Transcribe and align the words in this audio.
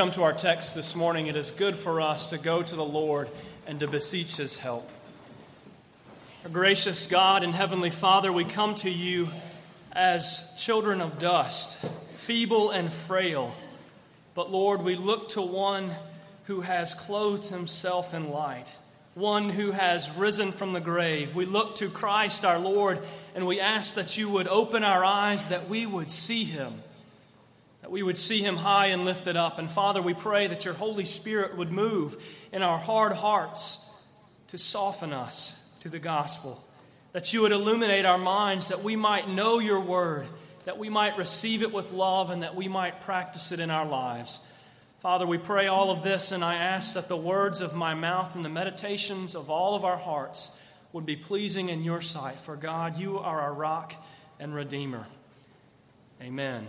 Come 0.00 0.12
to 0.12 0.22
our 0.22 0.32
text 0.32 0.76
this 0.76 0.94
morning. 0.94 1.26
It 1.26 1.34
is 1.34 1.50
good 1.50 1.74
for 1.74 2.00
us 2.00 2.30
to 2.30 2.38
go 2.38 2.62
to 2.62 2.76
the 2.76 2.84
Lord 2.84 3.28
and 3.66 3.80
to 3.80 3.88
beseech 3.88 4.36
his 4.36 4.56
help. 4.56 4.88
Our 6.44 6.50
gracious 6.50 7.06
God 7.06 7.42
and 7.42 7.52
heavenly 7.52 7.90
Father, 7.90 8.32
we 8.32 8.44
come 8.44 8.76
to 8.76 8.90
you 8.90 9.26
as 9.90 10.54
children 10.56 11.00
of 11.00 11.18
dust, 11.18 11.84
feeble 12.14 12.70
and 12.70 12.92
frail. 12.92 13.52
But 14.36 14.52
Lord, 14.52 14.82
we 14.82 14.94
look 14.94 15.30
to 15.30 15.42
one 15.42 15.90
who 16.44 16.60
has 16.60 16.94
clothed 16.94 17.48
himself 17.48 18.14
in 18.14 18.30
light, 18.30 18.78
one 19.14 19.48
who 19.48 19.72
has 19.72 20.16
risen 20.16 20.52
from 20.52 20.74
the 20.74 20.80
grave. 20.80 21.34
We 21.34 21.44
look 21.44 21.74
to 21.78 21.90
Christ 21.90 22.44
our 22.44 22.60
Lord 22.60 23.00
and 23.34 23.48
we 23.48 23.58
ask 23.58 23.96
that 23.96 24.16
you 24.16 24.28
would 24.28 24.46
open 24.46 24.84
our 24.84 25.04
eyes 25.04 25.48
that 25.48 25.68
we 25.68 25.86
would 25.86 26.12
see 26.12 26.44
him 26.44 26.74
that 27.88 27.92
we 27.92 28.02
would 28.02 28.18
see 28.18 28.42
him 28.42 28.58
high 28.58 28.88
and 28.88 29.06
lifted 29.06 29.34
up. 29.34 29.58
And 29.58 29.70
Father, 29.70 30.02
we 30.02 30.12
pray 30.12 30.46
that 30.48 30.66
your 30.66 30.74
Holy 30.74 31.06
Spirit 31.06 31.56
would 31.56 31.72
move 31.72 32.22
in 32.52 32.62
our 32.62 32.76
hard 32.76 33.14
hearts 33.14 33.80
to 34.48 34.58
soften 34.58 35.14
us 35.14 35.58
to 35.80 35.88
the 35.88 35.98
gospel, 35.98 36.62
that 37.12 37.32
you 37.32 37.40
would 37.40 37.52
illuminate 37.52 38.04
our 38.04 38.18
minds, 38.18 38.68
that 38.68 38.84
we 38.84 38.94
might 38.94 39.30
know 39.30 39.58
your 39.58 39.80
word, 39.80 40.26
that 40.66 40.76
we 40.76 40.90
might 40.90 41.16
receive 41.16 41.62
it 41.62 41.72
with 41.72 41.90
love, 41.90 42.28
and 42.28 42.42
that 42.42 42.54
we 42.54 42.68
might 42.68 43.00
practice 43.00 43.52
it 43.52 43.58
in 43.58 43.70
our 43.70 43.86
lives. 43.86 44.40
Father, 44.98 45.26
we 45.26 45.38
pray 45.38 45.66
all 45.66 45.90
of 45.90 46.02
this, 46.02 46.30
and 46.30 46.44
I 46.44 46.56
ask 46.56 46.92
that 46.92 47.08
the 47.08 47.16
words 47.16 47.62
of 47.62 47.74
my 47.74 47.94
mouth 47.94 48.36
and 48.36 48.44
the 48.44 48.50
meditations 48.50 49.34
of 49.34 49.48
all 49.48 49.74
of 49.74 49.86
our 49.86 49.96
hearts 49.96 50.54
would 50.92 51.06
be 51.06 51.16
pleasing 51.16 51.70
in 51.70 51.82
your 51.82 52.02
sight. 52.02 52.38
For 52.38 52.54
God, 52.54 52.98
you 52.98 53.18
are 53.18 53.40
our 53.40 53.54
rock 53.54 53.94
and 54.38 54.54
redeemer. 54.54 55.06
Amen. 56.20 56.66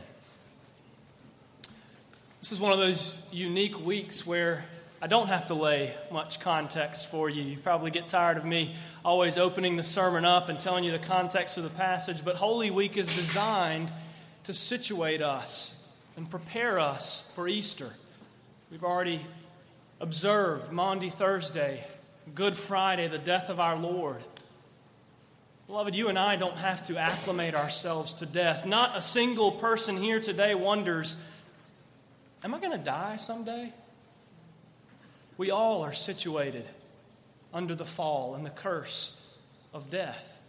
This 2.49 2.57
is 2.57 2.61
one 2.63 2.73
of 2.73 2.79
those 2.79 3.15
unique 3.31 3.79
weeks 3.79 4.25
where 4.25 4.65
I 5.03 5.05
don't 5.05 5.27
have 5.27 5.45
to 5.45 5.53
lay 5.53 5.93
much 6.11 6.39
context 6.39 7.05
for 7.11 7.29
you. 7.29 7.43
You 7.43 7.57
probably 7.59 7.91
get 7.91 8.07
tired 8.07 8.37
of 8.37 8.43
me 8.43 8.73
always 9.05 9.37
opening 9.37 9.77
the 9.77 9.83
sermon 9.83 10.25
up 10.25 10.49
and 10.49 10.59
telling 10.59 10.83
you 10.83 10.91
the 10.91 10.97
context 10.97 11.59
of 11.59 11.63
the 11.63 11.69
passage, 11.69 12.25
but 12.25 12.37
Holy 12.37 12.71
Week 12.71 12.97
is 12.97 13.05
designed 13.15 13.91
to 14.45 14.53
situate 14.55 15.21
us 15.21 15.95
and 16.17 16.27
prepare 16.27 16.79
us 16.79 17.21
for 17.35 17.47
Easter. 17.47 17.91
We've 18.71 18.83
already 18.83 19.21
observed 19.99 20.71
Maundy 20.71 21.11
Thursday, 21.11 21.83
Good 22.33 22.55
Friday, 22.55 23.07
the 23.07 23.19
death 23.19 23.49
of 23.49 23.59
our 23.59 23.77
Lord. 23.77 24.23
Beloved, 25.67 25.93
you 25.93 26.07
and 26.07 26.17
I 26.17 26.35
don't 26.35 26.57
have 26.57 26.83
to 26.87 26.97
acclimate 26.97 27.53
ourselves 27.53 28.15
to 28.15 28.25
death. 28.25 28.65
Not 28.65 28.97
a 28.97 29.03
single 29.03 29.51
person 29.51 29.97
here 29.97 30.19
today 30.19 30.55
wonders 30.55 31.15
Am 32.43 32.53
I 32.53 32.59
going 32.59 32.71
to 32.71 32.83
die 32.83 33.17
someday? 33.17 33.73
We 35.37 35.51
all 35.51 35.81
are 35.81 35.93
situated 35.93 36.65
under 37.53 37.75
the 37.75 37.85
fall 37.85 38.35
and 38.35 38.45
the 38.45 38.49
curse 38.49 39.19
of 39.73 39.89
death. 39.89 40.39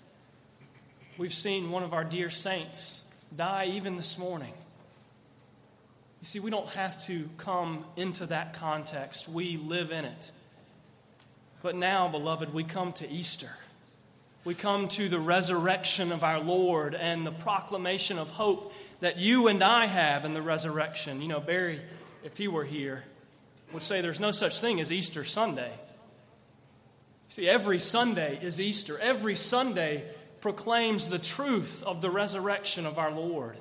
We've 1.18 1.34
seen 1.34 1.70
one 1.70 1.82
of 1.82 1.92
our 1.92 2.04
dear 2.04 2.30
saints 2.30 3.12
die 3.36 3.70
even 3.72 3.96
this 3.96 4.18
morning. 4.18 4.52
You 6.20 6.26
see, 6.26 6.40
we 6.40 6.50
don't 6.50 6.68
have 6.70 6.98
to 7.06 7.28
come 7.38 7.84
into 7.96 8.26
that 8.26 8.54
context, 8.54 9.28
we 9.28 9.56
live 9.56 9.90
in 9.90 10.04
it. 10.04 10.30
But 11.62 11.76
now, 11.76 12.08
beloved, 12.08 12.54
we 12.54 12.64
come 12.64 12.92
to 12.94 13.10
Easter. 13.10 13.50
We 14.44 14.54
come 14.54 14.88
to 14.88 15.08
the 15.08 15.18
resurrection 15.18 16.12
of 16.12 16.24
our 16.24 16.40
Lord 16.40 16.94
and 16.94 17.26
the 17.26 17.32
proclamation 17.32 18.18
of 18.18 18.30
hope 18.30 18.72
that 19.00 19.18
you 19.18 19.48
and 19.48 19.62
I 19.62 19.86
have 19.86 20.24
in 20.24 20.34
the 20.34 20.42
resurrection. 20.42 21.20
You 21.20 21.28
know, 21.28 21.40
Barry, 21.40 21.80
if 22.22 22.36
he 22.36 22.48
were 22.48 22.64
here, 22.64 23.04
would 23.72 23.82
say 23.82 24.00
there's 24.00 24.20
no 24.20 24.32
such 24.32 24.60
thing 24.60 24.80
as 24.80 24.92
Easter 24.92 25.24
Sunday. 25.24 25.72
See, 27.28 27.48
every 27.48 27.78
Sunday 27.78 28.38
is 28.42 28.60
Easter. 28.60 28.98
Every 28.98 29.36
Sunday 29.36 30.04
proclaims 30.40 31.08
the 31.08 31.18
truth 31.18 31.82
of 31.84 32.00
the 32.00 32.10
resurrection 32.10 32.86
of 32.86 32.98
our 32.98 33.12
Lord. 33.12 33.56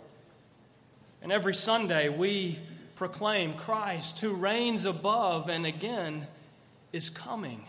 And 1.21 1.31
every 1.31 1.53
Sunday 1.53 2.09
we 2.09 2.59
proclaim 2.95 3.53
Christ 3.53 4.19
who 4.19 4.33
reigns 4.33 4.85
above 4.85 5.49
and 5.49 5.65
again 5.65 6.27
is 6.91 7.09
coming 7.09 7.63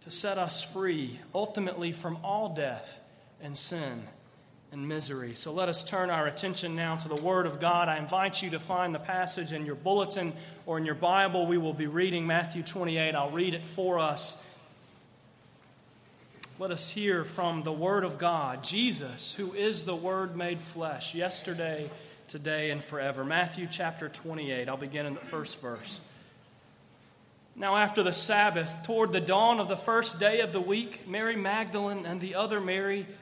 to 0.00 0.10
set 0.10 0.36
us 0.36 0.64
free, 0.64 1.20
ultimately 1.32 1.92
from 1.92 2.18
all 2.24 2.54
death 2.54 2.98
and 3.40 3.56
sin 3.56 4.02
and 4.72 4.88
misery. 4.88 5.34
So 5.34 5.52
let 5.52 5.68
us 5.68 5.84
turn 5.84 6.08
our 6.08 6.26
attention 6.26 6.74
now 6.74 6.96
to 6.96 7.08
the 7.08 7.22
Word 7.22 7.44
of 7.44 7.60
God. 7.60 7.90
I 7.90 7.98
invite 7.98 8.42
you 8.42 8.48
to 8.50 8.58
find 8.58 8.94
the 8.94 8.98
passage 8.98 9.52
in 9.52 9.66
your 9.66 9.74
bulletin 9.74 10.32
or 10.64 10.78
in 10.78 10.86
your 10.86 10.94
Bible. 10.94 11.46
We 11.46 11.58
will 11.58 11.74
be 11.74 11.86
reading 11.86 12.26
Matthew 12.26 12.62
28. 12.62 13.14
I'll 13.14 13.30
read 13.30 13.52
it 13.52 13.66
for 13.66 13.98
us. 13.98 14.42
Let 16.58 16.70
us 16.70 16.88
hear 16.88 17.22
from 17.22 17.64
the 17.64 17.72
Word 17.72 18.02
of 18.02 18.16
God, 18.16 18.64
Jesus, 18.64 19.34
who 19.34 19.52
is 19.52 19.84
the 19.84 19.94
Word 19.94 20.36
made 20.36 20.60
flesh, 20.60 21.14
yesterday, 21.14 21.90
today, 22.28 22.70
and 22.70 22.82
forever. 22.82 23.24
Matthew 23.24 23.68
chapter 23.70 24.08
28. 24.08 24.70
I'll 24.70 24.78
begin 24.78 25.04
in 25.04 25.12
the 25.12 25.20
first 25.20 25.60
verse. 25.60 26.00
Now, 27.54 27.76
after 27.76 28.02
the 28.02 28.12
Sabbath, 28.12 28.84
toward 28.84 29.12
the 29.12 29.20
dawn 29.20 29.60
of 29.60 29.68
the 29.68 29.76
first 29.76 30.18
day 30.18 30.40
of 30.40 30.54
the 30.54 30.60
week, 30.60 31.06
Mary 31.06 31.36
Magdalene 31.36 32.06
and 32.06 32.18
the 32.18 32.36
other 32.36 32.58
Mary 32.58 33.06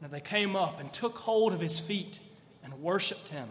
They 0.00 0.20
came 0.20 0.56
up 0.56 0.80
and 0.80 0.92
took 0.92 1.18
hold 1.18 1.52
of 1.52 1.60
his 1.60 1.80
feet 1.80 2.20
and 2.64 2.82
worshiped 2.82 3.28
him. 3.28 3.48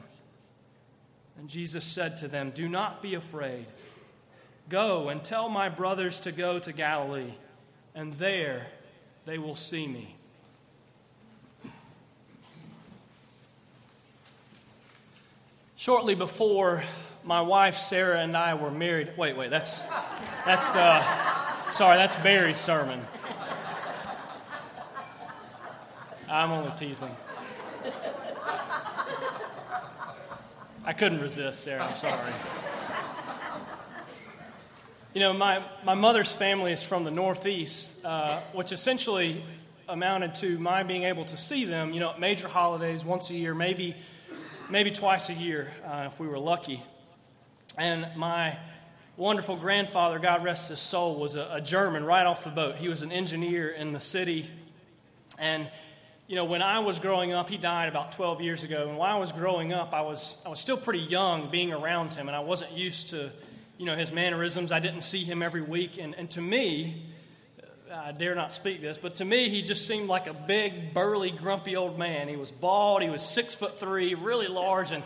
And 1.37 1.49
Jesus 1.49 1.85
said 1.85 2.17
to 2.17 2.27
them, 2.27 2.51
Do 2.51 2.67
not 2.67 3.01
be 3.01 3.13
afraid. 3.13 3.65
Go 4.69 5.09
and 5.09 5.23
tell 5.23 5.49
my 5.49 5.69
brothers 5.69 6.19
to 6.21 6.31
go 6.31 6.59
to 6.59 6.73
Galilee, 6.73 7.33
and 7.93 8.13
there 8.13 8.67
they 9.25 9.37
will 9.37 9.55
see 9.55 9.87
me. 9.87 10.15
Shortly 15.75 16.15
before 16.15 16.83
my 17.23 17.41
wife 17.41 17.77
Sarah 17.77 18.19
and 18.19 18.35
I 18.35 18.55
were 18.55 18.71
married, 18.71 19.13
wait, 19.15 19.37
wait, 19.37 19.49
that's, 19.49 19.81
that's, 20.45 20.75
uh, 20.75 21.71
sorry, 21.71 21.97
that's 21.97 22.15
Barry's 22.17 22.57
sermon. 22.57 23.05
I'm 26.29 26.51
only 26.51 26.71
teasing. 26.75 27.15
I 30.83 30.93
couldn't 30.93 31.21
resist, 31.21 31.63
Sarah. 31.63 31.83
I'm 31.83 31.95
sorry. 31.95 32.33
You 35.13 35.21
know, 35.21 35.33
my, 35.33 35.63
my 35.83 35.95
mother's 35.95 36.31
family 36.31 36.71
is 36.71 36.83
from 36.83 37.03
the 37.03 37.11
Northeast, 37.11 38.05
uh, 38.05 38.39
which 38.53 38.71
essentially 38.71 39.41
amounted 39.89 40.35
to 40.35 40.59
my 40.59 40.83
being 40.83 41.03
able 41.03 41.25
to 41.25 41.37
see 41.37 41.65
them, 41.65 41.93
you 41.93 41.99
know, 41.99 42.11
at 42.11 42.19
major 42.19 42.47
holidays 42.47 43.05
once 43.05 43.29
a 43.29 43.33
year, 43.33 43.53
maybe, 43.53 43.95
maybe 44.69 44.91
twice 44.91 45.29
a 45.29 45.33
year 45.33 45.71
uh, 45.85 46.03
if 46.07 46.19
we 46.19 46.27
were 46.27 46.39
lucky. 46.39 46.83
And 47.77 48.07
my 48.15 48.57
wonderful 49.15 49.55
grandfather, 49.55 50.19
God 50.19 50.43
rest 50.43 50.69
his 50.69 50.79
soul, 50.79 51.15
was 51.15 51.35
a, 51.35 51.49
a 51.53 51.61
German 51.61 52.03
right 52.03 52.25
off 52.25 52.43
the 52.43 52.49
boat. 52.49 52.75
He 52.75 52.89
was 52.89 53.01
an 53.01 53.11
engineer 53.11 53.69
in 53.69 53.93
the 53.93 53.99
city. 53.99 54.49
And 55.39 55.69
you 56.27 56.35
know, 56.35 56.45
when 56.45 56.61
I 56.61 56.79
was 56.79 56.99
growing 56.99 57.31
up, 57.31 57.49
he 57.49 57.57
died 57.57 57.87
about 57.87 58.11
12 58.11 58.41
years 58.41 58.63
ago. 58.63 58.87
And 58.89 58.97
while 58.97 59.15
I 59.15 59.19
was 59.19 59.31
growing 59.31 59.71
up, 59.71 59.93
I 59.93 60.01
was, 60.01 60.41
I 60.45 60.49
was 60.49 60.59
still 60.59 60.77
pretty 60.77 60.99
young 60.99 61.49
being 61.49 61.71
around 61.71 62.13
him, 62.13 62.27
and 62.27 62.35
I 62.35 62.41
wasn't 62.41 62.73
used 62.73 63.09
to 63.09 63.31
you 63.77 63.85
know, 63.85 63.95
his 63.95 64.11
mannerisms. 64.11 64.71
I 64.71 64.79
didn't 64.79 65.01
see 65.01 65.23
him 65.23 65.41
every 65.41 65.61
week. 65.61 65.97
And, 65.99 66.15
and 66.15 66.29
to 66.31 66.41
me, 66.41 67.03
uh, 67.91 67.95
I 67.95 68.11
dare 68.11 68.35
not 68.35 68.51
speak 68.51 68.81
this, 68.81 68.97
but 68.97 69.15
to 69.17 69.25
me, 69.25 69.49
he 69.49 69.61
just 69.61 69.87
seemed 69.87 70.07
like 70.09 70.27
a 70.27 70.33
big, 70.33 70.93
burly, 70.93 71.31
grumpy 71.31 71.75
old 71.75 71.97
man. 71.97 72.27
He 72.27 72.35
was 72.35 72.51
bald, 72.51 73.01
he 73.01 73.09
was 73.09 73.21
six 73.21 73.53
foot 73.53 73.79
three, 73.79 74.15
really 74.15 74.47
large, 74.47 74.91
and 74.91 75.03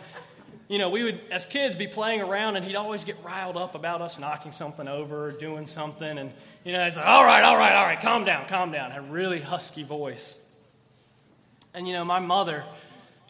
you 0.67 0.77
know, 0.77 0.89
we 0.89 1.03
would, 1.03 1.19
as 1.29 1.45
kids, 1.45 1.75
be 1.75 1.85
playing 1.85 2.21
around, 2.21 2.55
and 2.55 2.63
he'd 2.63 2.77
always 2.77 3.03
get 3.03 3.21
riled 3.25 3.57
up 3.57 3.75
about 3.75 4.01
us 4.01 4.17
knocking 4.17 4.53
something 4.53 4.87
over, 4.87 5.25
or 5.25 5.31
doing 5.33 5.65
something, 5.65 6.17
and 6.17 6.31
you 6.63 6.71
know, 6.71 6.85
he's 6.85 6.95
like, 6.95 7.05
"All 7.05 7.25
right, 7.25 7.43
all 7.43 7.57
right, 7.57 7.73
all 7.73 7.83
right, 7.83 7.99
calm 7.99 8.23
down, 8.23 8.47
calm 8.47 8.71
down." 8.71 8.89
Had 8.91 8.99
a 8.99 9.11
really 9.11 9.41
husky 9.41 9.83
voice. 9.83 10.39
And 11.73 11.87
you 11.87 11.93
know, 11.93 12.05
my 12.05 12.19
mother 12.19 12.63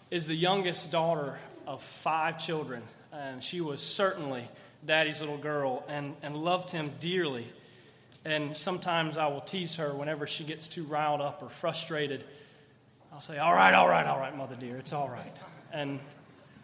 is 0.10 0.28
the 0.28 0.36
youngest 0.36 0.92
daughter 0.92 1.38
of 1.68 1.82
five 1.82 2.38
children, 2.38 2.82
and 3.14 3.44
she 3.44 3.62
was 3.62 3.82
certainly 3.82 4.48
daddy's 4.86 5.20
little 5.20 5.38
girl, 5.38 5.84
and, 5.88 6.16
and 6.24 6.36
loved 6.36 6.72
him 6.72 6.92
dearly. 7.00 7.48
And 8.26 8.56
sometimes 8.56 9.18
I 9.18 9.28
will 9.28 9.42
tease 9.42 9.76
her 9.76 9.94
whenever 9.94 10.28
she 10.28 10.44
gets 10.44 10.70
too 10.70 10.84
riled 10.84 11.22
up 11.22 11.42
or 11.42 11.50
frustrated. 11.50 12.24
I'll 13.14 13.22
say, 13.22 13.38
All 13.38 13.54
right, 13.54 13.74
all 13.74 13.88
right, 13.88 14.06
all 14.06 14.20
right, 14.20 14.36
mother 14.36 14.56
dear, 14.56 14.78
it's 14.78 14.94
all 14.94 15.10
right. 15.10 15.36
And 15.72 16.00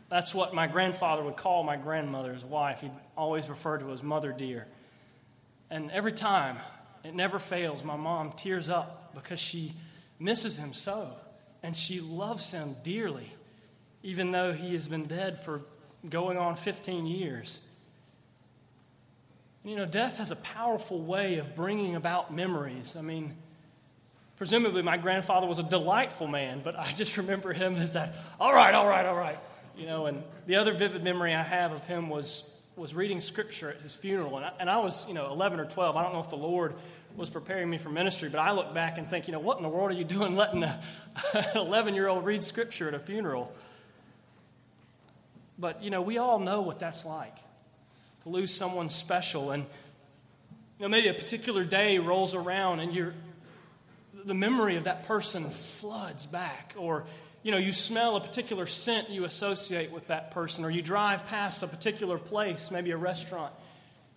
that's 0.10 0.34
what 0.34 0.54
my 0.54 0.68
grandfather 0.68 1.24
would 1.24 1.38
call 1.38 1.64
my 1.64 1.78
grandmother's 1.78 2.44
wife. 2.44 2.82
He'd 2.82 2.92
always 3.18 3.50
refer 3.50 3.78
to 3.78 3.92
as 3.92 4.02
mother 4.02 4.32
dear. 4.32 4.68
And 5.70 5.92
every 5.92 6.14
time, 6.14 6.58
it 7.04 7.14
never 7.14 7.40
fails, 7.40 7.84
my 7.84 7.98
mom 7.98 8.32
tears 8.32 8.70
up 8.70 9.14
because 9.14 9.40
she 9.40 9.74
misses 10.20 10.58
him 10.58 10.74
so. 10.74 11.10
And 11.68 11.76
she 11.76 12.00
loves 12.00 12.50
him 12.50 12.78
dearly, 12.82 13.30
even 14.02 14.32
though 14.32 14.54
he 14.54 14.74
has 14.76 14.88
been 14.88 15.04
dead 15.04 15.38
for 15.38 15.64
going 16.10 16.38
on 16.38 16.56
15 16.56 17.06
years. 17.06 17.60
You 19.66 19.76
know, 19.76 19.86
death 19.86 20.16
has 20.16 20.32
a 20.32 20.38
powerful 20.38 21.02
way 21.02 21.40
of 21.40 21.58
bringing 21.58 21.98
about 21.98 22.34
memories. 22.34 22.96
I 22.96 23.02
mean, 23.02 23.36
presumably 24.38 24.82
my 24.82 24.96
grandfather 24.96 25.46
was 25.46 25.60
a 25.60 25.64
delightful 25.64 26.28
man, 26.28 26.62
but 26.64 26.80
I 26.80 26.94
just 26.94 27.18
remember 27.18 27.52
him 27.52 27.76
as 27.76 27.92
that, 27.92 28.16
all 28.40 28.54
right, 28.54 28.74
all 28.74 28.88
right, 28.88 29.06
all 29.06 29.18
right. 29.18 29.38
You 29.76 29.88
know, 29.88 30.06
and 30.06 30.24
the 30.46 30.56
other 30.56 30.72
vivid 30.72 31.04
memory 31.04 31.36
I 31.36 31.44
have 31.44 31.74
of 31.74 31.86
him 31.86 32.08
was, 32.08 32.50
was 32.78 32.94
reading 32.94 33.20
scripture 33.20 33.72
at 33.72 33.82
his 33.82 33.94
funeral. 33.94 34.38
And 34.38 34.46
I, 34.46 34.52
and 34.62 34.70
I 34.70 34.78
was, 34.78 35.06
you 35.06 35.14
know, 35.14 35.30
11 35.32 35.60
or 35.60 35.66
12. 35.66 35.98
I 35.98 36.04
don't 36.04 36.14
know 36.14 36.22
if 36.22 36.30
the 36.30 36.38
Lord 36.38 36.76
was 37.18 37.30
preparing 37.32 37.70
me 37.70 37.80
for 37.80 37.90
ministry, 37.90 38.30
but 38.30 38.40
I 38.40 38.52
look 38.52 38.76
back 38.76 39.00
and 39.00 39.10
think, 39.10 39.28
you 39.28 39.32
know, 39.32 39.40
what 39.40 39.58
in 39.58 39.64
the 39.64 39.70
world 39.70 39.90
are 39.90 39.96
you 39.96 40.06
doing 40.06 40.36
letting 40.36 40.64
an 40.64 40.80
11 41.56 41.96
year 41.96 42.08
old 42.08 42.24
read 42.24 42.44
scripture 42.44 42.88
at 42.88 42.94
a 42.94 43.00
funeral? 43.00 43.52
But, 45.58 45.84
you 45.84 45.90
know, 45.90 46.04
we 46.04 46.20
all 46.20 46.38
know 46.38 46.62
what 46.62 46.78
that's 46.78 47.06
like 47.06 47.36
to 48.22 48.30
lose 48.30 48.54
someone 48.54 48.90
special. 48.90 49.50
And 49.50 49.64
you 50.78 50.84
know, 50.84 50.90
maybe 50.90 51.08
a 51.08 51.14
particular 51.16 51.64
day 51.64 51.98
rolls 51.98 52.36
around 52.36 52.82
and 52.82 52.94
you're, 52.94 53.16
the 54.24 54.36
memory 54.36 54.76
of 54.76 54.84
that 54.84 55.04
person 55.08 55.50
floods 55.50 56.28
back. 56.28 56.76
Or 56.78 57.06
you 57.42 57.52
know, 57.52 57.58
you 57.58 57.72
smell 57.72 58.16
a 58.16 58.22
particular 58.22 58.68
scent 58.68 59.10
you 59.10 59.24
associate 59.24 59.92
with 59.92 60.08
that 60.08 60.32
person, 60.32 60.66
or 60.66 60.70
you 60.70 60.82
drive 60.82 61.26
past 61.28 61.64
a 61.64 61.68
particular 61.68 62.18
place, 62.18 62.72
maybe 62.72 62.92
a 62.92 62.98
restaurant 62.98 63.54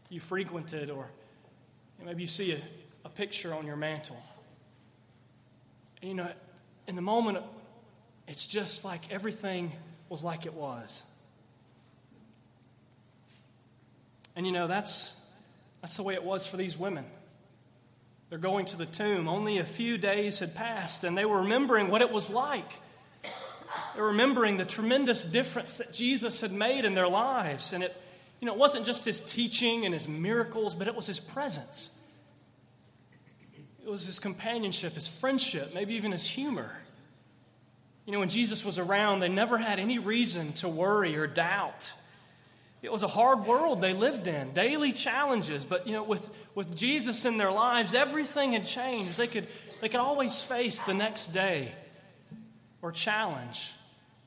you 0.09 0.19
frequented, 0.21 0.91
or 0.91 1.07
maybe 2.05 2.23
you 2.23 2.27
see 2.27 2.53
a, 2.53 2.59
a 3.05 3.09
picture 3.09 3.55
on 3.55 3.67
your 3.67 3.77
mantle. 3.77 4.23
You 6.03 6.15
know, 6.15 6.31
in 6.87 6.97
the 6.97 7.03
moment, 7.03 7.39
it's 8.27 8.47
just 8.47 8.85
like 8.85 9.11
everything 9.11 9.73
was 10.09 10.25
like 10.25 10.47
it 10.47 10.55
was. 10.55 11.03
And 14.37 14.47
you 14.47 14.53
know, 14.53 14.67
that's, 14.67 15.15
that's 15.83 15.97
the 15.97 16.03
way 16.03 16.15
it 16.15 16.25
was 16.25 16.47
for 16.47 16.57
these 16.57 16.79
women. 16.79 17.05
They're 18.29 18.39
going 18.39 18.65
to 18.67 18.77
the 18.77 18.87
tomb. 18.87 19.29
Only 19.29 19.59
a 19.59 19.65
few 19.65 19.99
days 19.99 20.39
had 20.39 20.55
passed, 20.55 21.03
and 21.03 21.19
they 21.19 21.25
were 21.25 21.43
remembering 21.43 21.89
what 21.89 22.01
it 22.01 22.13
was 22.13 22.31
like. 22.31 22.71
They're 23.95 24.05
remembering 24.05 24.57
the 24.57 24.65
tremendous 24.65 25.23
difference 25.23 25.79
that 25.79 25.93
Jesus 25.93 26.41
had 26.41 26.53
made 26.53 26.85
in 26.85 26.95
their 26.95 27.09
lives. 27.09 27.73
And 27.73 27.85
it, 27.85 28.01
you 28.41 28.47
know, 28.47 28.53
it 28.53 28.59
wasn't 28.59 28.87
just 28.87 29.05
his 29.05 29.21
teaching 29.21 29.85
and 29.85 29.93
his 29.93 30.09
miracles, 30.09 30.75
but 30.75 30.87
it 30.87 30.95
was 30.95 31.07
his 31.07 31.21
presence. 31.21 31.97
It 33.91 33.95
was 33.99 34.07
his 34.07 34.21
companionship, 34.21 34.95
his 34.95 35.09
friendship, 35.09 35.75
maybe 35.75 35.95
even 35.95 36.13
his 36.13 36.25
humor. 36.25 36.71
You 38.07 38.13
know, 38.13 38.21
when 38.21 38.29
Jesus 38.29 38.65
was 38.65 38.79
around, 38.79 39.19
they 39.19 39.29
never 39.29 39.59
had 39.59 39.81
any 39.81 39.99
reason 39.99 40.53
to 40.55 40.69
worry 40.69 41.17
or 41.17 41.27
doubt. 41.27 41.93
It 42.83 42.93
was 42.93 43.03
a 43.03 43.09
hard 43.09 43.47
world 43.47 43.81
they 43.81 43.93
lived 43.93 44.29
in, 44.29 44.53
daily 44.53 44.93
challenges. 44.93 45.65
But, 45.65 45.89
you 45.89 45.93
know, 45.93 46.05
with, 46.05 46.31
with 46.55 46.77
Jesus 46.77 47.25
in 47.25 47.37
their 47.37 47.51
lives, 47.51 47.93
everything 47.93 48.53
had 48.53 48.65
changed. 48.65 49.17
They 49.17 49.27
could, 49.27 49.49
they 49.81 49.89
could 49.89 49.99
always 49.99 50.41
face 50.41 50.81
the 50.83 50.95
next 50.95 51.33
day 51.35 51.73
or 52.83 52.93
challenge 52.93 53.73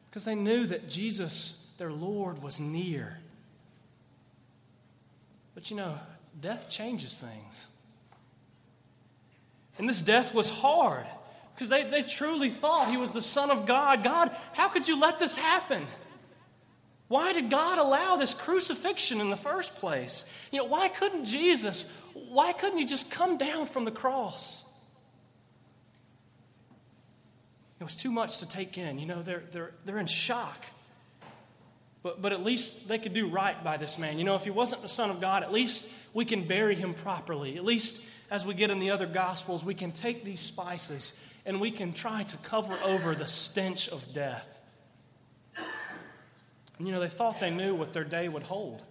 because 0.10 0.26
they 0.26 0.36
knew 0.36 0.66
that 0.66 0.90
Jesus, 0.90 1.74
their 1.78 1.94
Lord, 1.94 2.44
was 2.44 2.60
near. 2.60 3.18
But, 5.56 5.72
you 5.72 5.78
know, 5.78 5.98
death 6.42 6.70
changes 6.70 7.18
things. 7.18 7.70
And 9.78 9.90
this 9.90 10.02
death 10.02 10.34
was 10.34 10.50
hard 10.50 11.06
because 11.54 11.70
they, 11.70 11.84
they 11.84 12.02
truly 12.02 12.50
thought 12.50 12.90
he 12.90 12.98
was 12.98 13.12
the 13.12 13.22
Son 13.22 13.52
of 13.52 13.66
God. 13.66 14.04
God, 14.04 14.32
how 14.54 14.70
could 14.70 14.88
you 14.88 15.00
let 15.00 15.20
this 15.20 15.38
happen? 15.38 15.86
Why 17.08 17.34
did 17.34 17.50
God 17.50 17.78
allow 17.78 18.16
this 18.16 18.34
crucifixion 18.34 19.22
in 19.22 19.30
the 19.30 19.38
first 19.38 19.76
place? 19.76 20.26
You 20.52 20.60
know, 20.60 20.66
why 20.66 20.88
couldn't 20.88 21.26
Jesus, 21.26 21.86
why 22.14 22.54
couldn't 22.54 22.80
he 22.80 22.86
just 22.86 23.12
come 23.12 23.38
down 23.38 23.66
from 23.66 23.86
the 23.86 23.92
cross? 23.92 24.66
It 27.80 27.84
was 27.84 27.96
too 27.96 28.12
much 28.12 28.38
to 28.40 28.48
take 28.48 28.78
in. 28.78 28.98
You 28.98 29.06
know, 29.06 29.22
they're, 29.22 29.44
they're, 29.52 29.72
they're 29.86 30.00
in 30.00 30.08
shock. 30.08 30.66
But, 32.02 32.22
but 32.22 32.32
at 32.32 32.44
least 32.44 32.88
they 32.88 32.98
could 32.98 33.14
do 33.14 33.28
right 33.28 33.62
by 33.64 33.78
this 33.78 33.98
man. 33.98 34.18
You 34.18 34.24
know, 34.24 34.36
if 34.36 34.44
he 34.44 34.52
wasn't 34.52 34.82
the 34.82 34.90
Son 34.90 35.10
of 35.10 35.22
God, 35.22 35.44
at 35.44 35.52
least 35.52 35.90
we 36.14 36.26
can 36.26 36.48
bury 36.48 36.76
him 36.76 36.94
properly. 36.94 37.58
At 37.58 37.66
least 37.66 38.04
as 38.30 38.46
we 38.46 38.54
get 38.54 38.70
in 38.70 38.80
the 38.80 38.92
other 38.92 39.08
Gospels, 39.08 39.64
we 39.64 39.74
can 39.74 39.92
take 39.92 40.24
these 40.24 40.40
spices 40.40 41.18
and 41.46 41.60
we 41.60 41.72
can 41.72 41.94
try 41.94 42.24
to 42.24 42.38
cover 42.38 42.76
over 42.86 43.16
the 43.16 43.28
stench 43.28 43.90
of 43.90 44.14
death. 44.14 44.48
And, 46.78 46.88
you 46.88 46.94
know, 46.94 47.00
they 47.00 47.08
thought 47.08 47.40
they 47.40 47.52
knew 47.52 47.76
what 47.76 47.94
their 47.94 48.04
day 48.04 48.28
would 48.28 48.44
hold. 48.44 48.82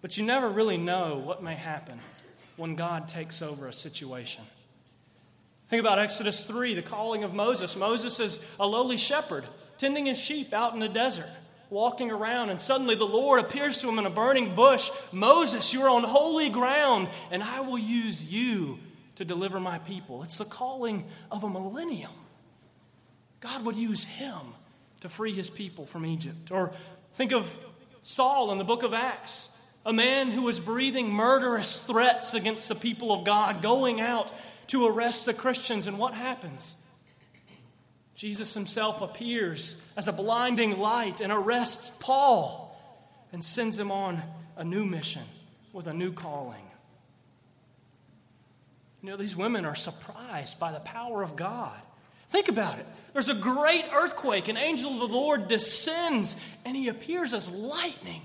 But 0.00 0.18
you 0.18 0.24
never 0.24 0.48
really 0.48 0.76
know 0.76 1.16
what 1.16 1.42
may 1.42 1.54
happen 1.54 1.98
when 2.56 2.74
God 2.74 3.08
takes 3.08 3.40
over 3.40 3.68
a 3.68 3.72
situation. 3.72 4.44
Think 5.68 5.80
about 5.80 5.98
Exodus 5.98 6.44
3, 6.44 6.74
the 6.74 6.82
calling 6.82 7.24
of 7.24 7.32
Moses. 7.32 7.76
Moses 7.76 8.20
is 8.20 8.40
a 8.60 8.66
lowly 8.66 8.96
shepherd 8.96 9.44
tending 9.78 10.06
his 10.06 10.18
sheep 10.18 10.52
out 10.52 10.74
in 10.74 10.80
the 10.80 10.88
desert, 10.88 11.30
walking 11.72 12.10
around, 12.10 12.50
and 12.50 12.60
suddenly 12.60 12.94
the 12.94 13.04
Lord 13.04 13.40
appears 13.40 13.80
to 13.80 13.88
him 13.88 13.98
in 13.98 14.06
a 14.06 14.10
burning 14.10 14.54
bush. 14.54 14.90
Moses, 15.10 15.72
you 15.72 15.82
are 15.82 15.90
on 15.90 16.04
holy 16.04 16.50
ground, 16.50 17.08
and 17.30 17.42
I 17.42 17.60
will 17.60 17.78
use 17.78 18.32
you 18.32 18.78
to 19.16 19.24
deliver 19.24 19.58
my 19.58 19.78
people. 19.78 20.22
It's 20.22 20.38
the 20.38 20.44
calling 20.44 21.06
of 21.30 21.42
a 21.42 21.48
millennium. 21.48 22.12
God 23.40 23.64
would 23.64 23.76
use 23.76 24.04
him 24.04 24.54
to 25.00 25.08
free 25.08 25.32
his 25.32 25.50
people 25.50 25.86
from 25.86 26.06
Egypt. 26.06 26.52
Or 26.52 26.72
think 27.14 27.32
of 27.32 27.58
Saul 28.02 28.52
in 28.52 28.58
the 28.58 28.64
book 28.64 28.82
of 28.82 28.94
Acts, 28.94 29.48
a 29.84 29.92
man 29.92 30.30
who 30.30 30.42
was 30.42 30.60
breathing 30.60 31.10
murderous 31.10 31.82
threats 31.82 32.34
against 32.34 32.68
the 32.68 32.74
people 32.74 33.12
of 33.12 33.24
God, 33.24 33.62
going 33.62 34.00
out 34.00 34.32
to 34.68 34.86
arrest 34.86 35.26
the 35.26 35.34
Christians. 35.34 35.86
And 35.86 35.98
what 35.98 36.14
happens? 36.14 36.76
Jesus 38.14 38.54
himself 38.54 39.00
appears 39.00 39.80
as 39.96 40.08
a 40.08 40.12
blinding 40.12 40.78
light 40.78 41.20
and 41.20 41.32
arrests 41.32 41.90
Paul 41.98 42.76
and 43.32 43.44
sends 43.44 43.78
him 43.78 43.90
on 43.90 44.22
a 44.56 44.64
new 44.64 44.84
mission 44.84 45.22
with 45.72 45.86
a 45.86 45.94
new 45.94 46.12
calling. 46.12 46.62
You 49.02 49.10
know, 49.10 49.16
these 49.16 49.36
women 49.36 49.64
are 49.64 49.74
surprised 49.74 50.60
by 50.60 50.72
the 50.72 50.80
power 50.80 51.22
of 51.22 51.34
God. 51.34 51.78
Think 52.28 52.48
about 52.48 52.78
it. 52.78 52.86
There's 53.12 53.28
a 53.28 53.34
great 53.34 53.84
earthquake. 53.92 54.48
An 54.48 54.56
angel 54.56 54.92
of 54.92 55.00
the 55.00 55.16
Lord 55.16 55.48
descends, 55.48 56.36
and 56.64 56.76
he 56.76 56.88
appears 56.88 57.34
as 57.34 57.50
lightning. 57.50 58.22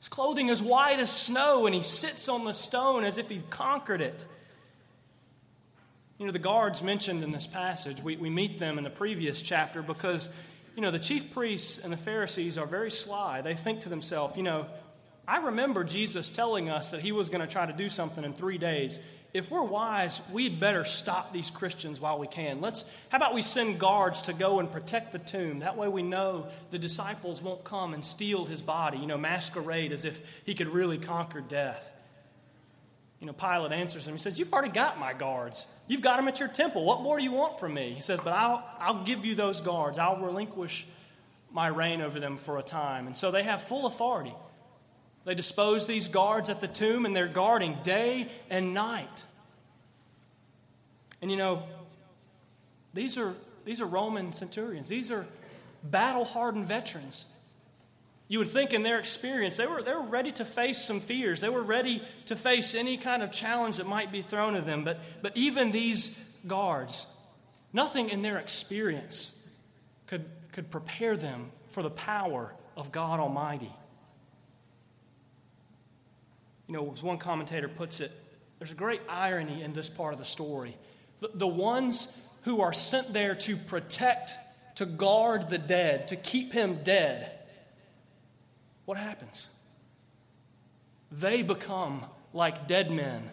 His 0.00 0.08
clothing 0.08 0.48
is 0.48 0.62
white 0.62 0.98
as 0.98 1.10
snow, 1.10 1.66
and 1.66 1.74
he 1.74 1.82
sits 1.82 2.28
on 2.28 2.44
the 2.44 2.52
stone 2.52 3.04
as 3.04 3.16
if 3.16 3.28
he'd 3.28 3.48
conquered 3.48 4.00
it. 4.00 4.26
You 6.18 6.26
know, 6.26 6.32
the 6.32 6.40
guards 6.40 6.82
mentioned 6.82 7.22
in 7.22 7.30
this 7.30 7.46
passage, 7.46 8.02
we, 8.02 8.16
we 8.16 8.28
meet 8.28 8.58
them 8.58 8.76
in 8.76 8.82
the 8.82 8.90
previous 8.90 9.40
chapter 9.40 9.82
because, 9.82 10.28
you 10.74 10.82
know, 10.82 10.90
the 10.90 10.98
chief 10.98 11.32
priests 11.32 11.78
and 11.78 11.92
the 11.92 11.96
Pharisees 11.96 12.58
are 12.58 12.66
very 12.66 12.90
sly. 12.90 13.40
They 13.40 13.54
think 13.54 13.82
to 13.82 13.88
themselves, 13.88 14.36
you 14.36 14.42
know, 14.42 14.66
I 15.28 15.38
remember 15.38 15.84
Jesus 15.84 16.28
telling 16.28 16.70
us 16.70 16.90
that 16.90 17.02
he 17.02 17.12
was 17.12 17.28
going 17.28 17.42
to 17.42 17.46
try 17.46 17.66
to 17.66 17.72
do 17.72 17.88
something 17.88 18.24
in 18.24 18.32
three 18.32 18.58
days. 18.58 18.98
If 19.32 19.50
we're 19.52 19.62
wise, 19.62 20.20
we'd 20.32 20.58
better 20.58 20.84
stop 20.84 21.32
these 21.32 21.52
Christians 21.52 22.00
while 22.00 22.18
we 22.18 22.26
can. 22.26 22.60
Let's, 22.60 22.84
how 23.10 23.18
about 23.18 23.34
we 23.34 23.42
send 23.42 23.78
guards 23.78 24.22
to 24.22 24.32
go 24.32 24.58
and 24.58 24.72
protect 24.72 25.12
the 25.12 25.20
tomb? 25.20 25.60
That 25.60 25.76
way 25.76 25.86
we 25.86 26.02
know 26.02 26.48
the 26.72 26.78
disciples 26.78 27.40
won't 27.40 27.62
come 27.62 27.94
and 27.94 28.04
steal 28.04 28.44
his 28.44 28.60
body, 28.60 28.98
you 28.98 29.06
know, 29.06 29.18
masquerade 29.18 29.92
as 29.92 30.04
if 30.04 30.42
he 30.44 30.54
could 30.54 30.68
really 30.68 30.98
conquer 30.98 31.40
death. 31.42 31.94
You 33.20 33.26
know, 33.26 33.32
Pilate 33.32 33.72
answers 33.72 34.06
him. 34.06 34.14
He 34.14 34.18
says, 34.18 34.38
You've 34.38 34.52
already 34.52 34.72
got 34.72 34.98
my 34.98 35.12
guards. 35.12 35.66
You've 35.88 36.02
got 36.02 36.16
them 36.16 36.28
at 36.28 36.38
your 36.38 36.48
temple. 36.48 36.84
What 36.84 37.02
more 37.02 37.18
do 37.18 37.24
you 37.24 37.32
want 37.32 37.58
from 37.58 37.74
me? 37.74 37.92
He 37.92 38.00
says, 38.00 38.20
But 38.22 38.32
I'll, 38.32 38.64
I'll 38.78 39.04
give 39.04 39.24
you 39.24 39.34
those 39.34 39.60
guards. 39.60 39.98
I'll 39.98 40.18
relinquish 40.18 40.86
my 41.50 41.66
reign 41.66 42.00
over 42.00 42.20
them 42.20 42.36
for 42.36 42.58
a 42.58 42.62
time. 42.62 43.06
And 43.06 43.16
so 43.16 43.30
they 43.30 43.42
have 43.42 43.62
full 43.62 43.86
authority. 43.86 44.34
They 45.24 45.34
dispose 45.34 45.86
these 45.86 46.08
guards 46.08 46.48
at 46.48 46.60
the 46.60 46.68
tomb, 46.68 47.04
and 47.04 47.14
they're 47.14 47.26
guarding 47.26 47.78
day 47.82 48.28
and 48.48 48.72
night. 48.72 49.24
And 51.20 51.30
you 51.30 51.36
know, 51.36 51.64
these 52.94 53.18
are, 53.18 53.34
these 53.64 53.80
are 53.80 53.86
Roman 53.86 54.32
centurions, 54.32 54.88
these 54.88 55.10
are 55.10 55.26
battle 55.82 56.24
hardened 56.24 56.66
veterans. 56.66 57.26
You 58.28 58.38
would 58.40 58.48
think 58.48 58.74
in 58.74 58.82
their 58.82 58.98
experience, 58.98 59.56
they 59.56 59.66
were, 59.66 59.82
they 59.82 59.94
were 59.94 60.02
ready 60.02 60.30
to 60.32 60.44
face 60.44 60.84
some 60.84 61.00
fears. 61.00 61.40
They 61.40 61.48
were 61.48 61.62
ready 61.62 62.02
to 62.26 62.36
face 62.36 62.74
any 62.74 62.98
kind 62.98 63.22
of 63.22 63.32
challenge 63.32 63.78
that 63.78 63.86
might 63.86 64.12
be 64.12 64.20
thrown 64.20 64.54
at 64.54 64.66
them. 64.66 64.84
But, 64.84 65.00
but 65.22 65.34
even 65.34 65.70
these 65.70 66.14
guards, 66.46 67.06
nothing 67.72 68.10
in 68.10 68.20
their 68.20 68.36
experience 68.36 69.56
could, 70.06 70.26
could 70.52 70.70
prepare 70.70 71.16
them 71.16 71.50
for 71.70 71.82
the 71.82 71.90
power 71.90 72.54
of 72.76 72.92
God 72.92 73.18
Almighty. 73.18 73.72
You 76.66 76.74
know, 76.74 76.92
as 76.92 77.02
one 77.02 77.16
commentator 77.16 77.66
puts 77.66 78.00
it, 78.00 78.12
there's 78.58 78.72
a 78.72 78.76
great 78.76 79.00
irony 79.08 79.62
in 79.62 79.72
this 79.72 79.88
part 79.88 80.12
of 80.12 80.18
the 80.18 80.26
story. 80.26 80.76
The, 81.20 81.30
the 81.32 81.46
ones 81.46 82.14
who 82.42 82.60
are 82.60 82.74
sent 82.74 83.14
there 83.14 83.34
to 83.34 83.56
protect, 83.56 84.32
to 84.74 84.84
guard 84.84 85.48
the 85.48 85.56
dead, 85.56 86.08
to 86.08 86.16
keep 86.16 86.52
him 86.52 86.80
dead, 86.82 87.37
what 88.88 88.96
happens? 88.96 89.50
They 91.12 91.42
become 91.42 92.06
like 92.32 92.66
dead 92.66 92.90
men 92.90 93.28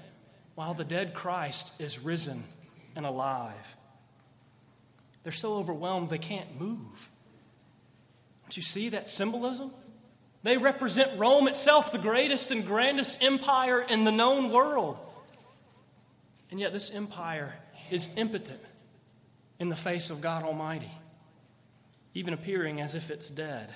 while 0.55 0.73
the 0.73 0.83
dead 0.83 1.13
Christ 1.13 1.71
is 1.79 1.97
risen 1.97 2.43
and 2.93 3.05
alive. 3.05 3.77
They're 5.23 5.31
so 5.31 5.53
overwhelmed 5.53 6.09
they 6.09 6.17
can't 6.17 6.59
move. 6.59 7.09
Don't 8.43 8.57
you 8.57 8.63
see 8.63 8.89
that 8.89 9.07
symbolism? 9.07 9.71
They 10.43 10.57
represent 10.57 11.17
Rome 11.17 11.47
itself, 11.47 11.89
the 11.89 11.99
greatest 11.99 12.51
and 12.51 12.67
grandest 12.67 13.23
empire 13.23 13.79
in 13.79 14.03
the 14.03 14.11
known 14.11 14.51
world. 14.51 14.99
And 16.51 16.59
yet, 16.59 16.73
this 16.73 16.91
empire 16.91 17.55
is 17.89 18.09
impotent 18.17 18.59
in 19.57 19.69
the 19.69 19.77
face 19.77 20.09
of 20.09 20.19
God 20.19 20.43
Almighty, 20.43 20.91
even 22.13 22.33
appearing 22.33 22.81
as 22.81 22.93
if 22.93 23.09
it's 23.09 23.29
dead. 23.29 23.73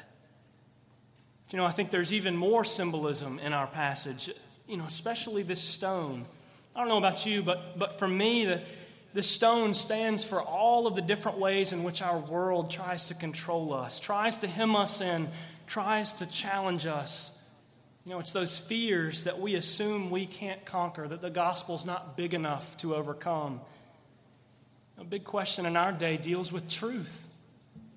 You 1.52 1.58
know, 1.58 1.66
I 1.66 1.72
think 1.72 1.90
there's 1.90 2.14
even 2.14 2.36
more 2.38 2.64
symbolism 2.64 3.40
in 3.40 3.54
our 3.54 3.66
passage, 3.66 4.30
you 4.68 4.78
know, 4.78 4.86
especially 4.86 5.42
this 5.42 5.62
stone. 5.62 6.26
I 6.76 6.80
don't 6.80 6.90
know 6.90 6.98
about 6.98 7.26
you, 7.26 7.42
but, 7.42 7.78
but 7.80 7.98
for 7.98 8.08
me, 8.08 8.46
the, 8.46 8.62
the 9.16 9.24
stone 9.24 9.74
stands 9.74 10.24
for 10.24 10.42
all 10.42 10.86
of 10.86 10.96
the 10.96 11.02
different 11.02 11.40
ways 11.40 11.72
in 11.72 11.84
which 11.84 12.04
our 12.04 12.20
world 12.20 12.70
tries 12.70 13.08
to 13.08 13.16
control 13.16 13.74
us, 13.74 14.00
tries 14.00 14.38
to 14.40 14.48
hem 14.48 14.76
us 14.76 15.02
in, 15.02 15.28
tries 15.66 16.14
to 16.16 16.28
challenge 16.28 16.86
us. 16.86 17.32
You 18.06 18.12
know, 18.12 18.20
it's 18.20 18.34
those 18.34 18.58
fears 18.58 19.24
that 19.24 19.40
we 19.40 19.56
assume 19.56 20.12
we 20.12 20.28
can't 20.28 20.64
conquer, 20.66 21.08
that 21.08 21.22
the 21.22 21.32
gospel's 21.32 21.86
not 21.86 22.16
big 22.16 22.36
enough 22.36 22.78
to 22.78 22.96
overcome. 22.96 23.60
A 25.00 25.04
big 25.04 25.24
question 25.24 25.66
in 25.66 25.76
our 25.76 25.92
day 25.92 26.18
deals 26.18 26.52
with 26.52 26.70
truth. 26.70 27.28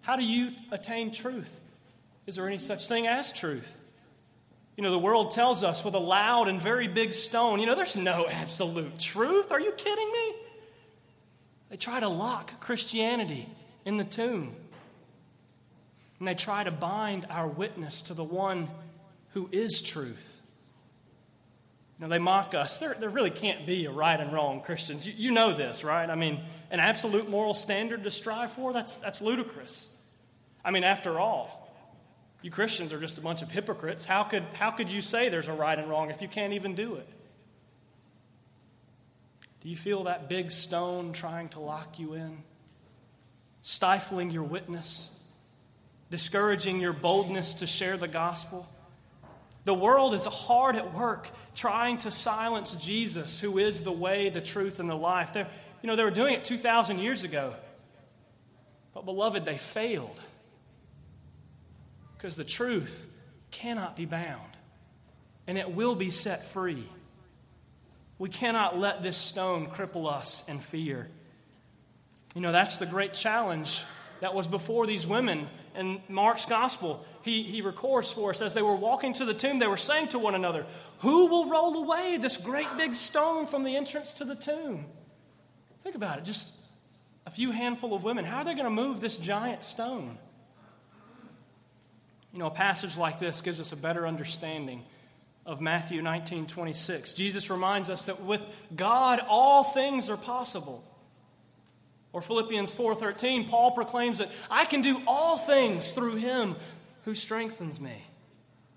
How 0.00 0.16
do 0.16 0.24
you 0.24 0.52
attain 0.70 1.12
truth? 1.12 1.60
Is 2.26 2.36
there 2.36 2.46
any 2.46 2.58
such 2.58 2.88
thing 2.88 3.06
as 3.06 3.32
truth? 3.32 3.80
You 4.76 4.82
know, 4.82 4.90
the 4.90 4.98
world 4.98 5.32
tells 5.32 5.62
us 5.62 5.84
with 5.84 5.94
a 5.94 5.98
loud 5.98 6.48
and 6.48 6.60
very 6.60 6.88
big 6.88 7.12
stone, 7.12 7.60
you 7.60 7.66
know, 7.66 7.74
there's 7.74 7.96
no 7.96 8.26
absolute 8.30 8.98
truth. 8.98 9.52
Are 9.52 9.60
you 9.60 9.72
kidding 9.72 10.10
me? 10.12 10.34
They 11.70 11.76
try 11.76 12.00
to 12.00 12.08
lock 12.08 12.60
Christianity 12.60 13.48
in 13.84 13.96
the 13.96 14.04
tomb. 14.04 14.54
And 16.18 16.28
they 16.28 16.34
try 16.34 16.62
to 16.64 16.70
bind 16.70 17.26
our 17.30 17.48
witness 17.48 18.02
to 18.02 18.14
the 18.14 18.24
one 18.24 18.68
who 19.30 19.48
is 19.50 19.82
truth. 19.82 20.40
You 21.98 22.04
know, 22.06 22.10
they 22.10 22.18
mock 22.18 22.54
us. 22.54 22.78
There, 22.78 22.94
there 22.98 23.08
really 23.08 23.30
can't 23.30 23.66
be 23.66 23.86
a 23.86 23.90
right 23.90 24.18
and 24.18 24.32
wrong 24.32 24.60
Christians. 24.60 25.06
You, 25.06 25.14
you 25.16 25.30
know 25.30 25.56
this, 25.56 25.82
right? 25.82 26.08
I 26.08 26.14
mean, 26.14 26.40
an 26.70 26.80
absolute 26.80 27.28
moral 27.28 27.54
standard 27.54 28.04
to 28.04 28.10
strive 28.10 28.52
for, 28.52 28.72
that's, 28.72 28.96
that's 28.96 29.20
ludicrous. 29.22 29.90
I 30.64 30.70
mean, 30.70 30.84
after 30.84 31.18
all, 31.18 31.61
you 32.42 32.50
Christians 32.50 32.92
are 32.92 32.98
just 32.98 33.18
a 33.18 33.20
bunch 33.20 33.42
of 33.42 33.50
hypocrites. 33.50 34.04
How 34.04 34.24
could, 34.24 34.42
how 34.54 34.72
could 34.72 34.90
you 34.90 35.00
say 35.00 35.28
there's 35.28 35.48
a 35.48 35.52
right 35.52 35.78
and 35.78 35.88
wrong 35.88 36.10
if 36.10 36.20
you 36.20 36.28
can't 36.28 36.52
even 36.52 36.74
do 36.74 36.96
it? 36.96 37.08
Do 39.60 39.68
you 39.68 39.76
feel 39.76 40.04
that 40.04 40.28
big 40.28 40.50
stone 40.50 41.12
trying 41.12 41.48
to 41.50 41.60
lock 41.60 42.00
you 42.00 42.14
in? 42.14 42.38
Stifling 43.62 44.32
your 44.32 44.42
witness? 44.42 45.08
Discouraging 46.10 46.80
your 46.80 46.92
boldness 46.92 47.54
to 47.54 47.66
share 47.68 47.96
the 47.96 48.08
gospel? 48.08 48.66
The 49.62 49.74
world 49.74 50.12
is 50.14 50.26
hard 50.26 50.74
at 50.74 50.92
work 50.92 51.28
trying 51.54 51.98
to 51.98 52.10
silence 52.10 52.74
Jesus, 52.74 53.38
who 53.38 53.58
is 53.58 53.82
the 53.82 53.92
way, 53.92 54.28
the 54.28 54.40
truth, 54.40 54.80
and 54.80 54.90
the 54.90 54.96
life. 54.96 55.32
They're, 55.32 55.46
you 55.80 55.86
know, 55.86 55.94
they 55.94 56.02
were 56.02 56.10
doing 56.10 56.34
it 56.34 56.44
2,000 56.44 56.98
years 56.98 57.22
ago. 57.22 57.54
But, 58.94 59.04
beloved, 59.04 59.44
they 59.44 59.56
failed 59.56 60.20
because 62.22 62.36
the 62.36 62.44
truth 62.44 63.04
cannot 63.50 63.96
be 63.96 64.04
bound 64.04 64.56
and 65.48 65.58
it 65.58 65.72
will 65.72 65.96
be 65.96 66.08
set 66.08 66.44
free. 66.44 66.84
We 68.16 68.28
cannot 68.28 68.78
let 68.78 69.02
this 69.02 69.16
stone 69.16 69.66
cripple 69.66 70.08
us 70.08 70.44
in 70.46 70.60
fear. 70.60 71.08
You 72.36 72.40
know, 72.40 72.52
that's 72.52 72.78
the 72.78 72.86
great 72.86 73.12
challenge 73.12 73.82
that 74.20 74.36
was 74.36 74.46
before 74.46 74.86
these 74.86 75.04
women 75.04 75.48
in 75.74 76.00
Mark's 76.08 76.46
gospel. 76.46 77.04
He, 77.22 77.42
he 77.42 77.60
records 77.60 78.12
for 78.12 78.30
us 78.30 78.40
as 78.40 78.54
they 78.54 78.62
were 78.62 78.76
walking 78.76 79.14
to 79.14 79.24
the 79.24 79.34
tomb, 79.34 79.58
they 79.58 79.66
were 79.66 79.76
saying 79.76 80.08
to 80.10 80.20
one 80.20 80.36
another, 80.36 80.64
Who 80.98 81.26
will 81.26 81.50
roll 81.50 81.74
away 81.82 82.18
this 82.20 82.36
great 82.36 82.68
big 82.76 82.94
stone 82.94 83.46
from 83.46 83.64
the 83.64 83.74
entrance 83.74 84.12
to 84.14 84.24
the 84.24 84.36
tomb? 84.36 84.86
Think 85.82 85.96
about 85.96 86.18
it, 86.18 86.24
just 86.24 86.54
a 87.26 87.32
few 87.32 87.50
handful 87.50 87.94
of 87.94 88.04
women. 88.04 88.24
How 88.24 88.38
are 88.38 88.44
they 88.44 88.54
going 88.54 88.64
to 88.64 88.70
move 88.70 89.00
this 89.00 89.16
giant 89.16 89.64
stone? 89.64 90.18
You 92.32 92.38
know, 92.38 92.46
a 92.46 92.50
passage 92.50 92.96
like 92.96 93.18
this 93.18 93.40
gives 93.42 93.60
us 93.60 93.72
a 93.72 93.76
better 93.76 94.06
understanding 94.06 94.82
of 95.44 95.60
Matthew 95.60 96.02
19 96.02 96.46
26. 96.46 97.12
Jesus 97.12 97.50
reminds 97.50 97.90
us 97.90 98.06
that 98.06 98.22
with 98.22 98.44
God, 98.74 99.20
all 99.28 99.64
things 99.64 100.08
are 100.08 100.16
possible. 100.16 100.84
Or 102.12 102.22
Philippians 102.22 102.74
4:13, 102.74 103.48
Paul 103.48 103.72
proclaims 103.72 104.18
that 104.18 104.30
I 104.50 104.64
can 104.64 104.82
do 104.82 105.02
all 105.06 105.38
things 105.38 105.92
through 105.92 106.16
him 106.16 106.56
who 107.04 107.14
strengthens 107.14 107.80
me. 107.80 108.04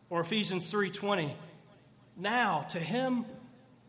Or 0.09 0.21
Ephesians 0.21 0.71
3:20, 0.71 1.33
now 2.17 2.61
to 2.69 2.79
him 2.79 3.25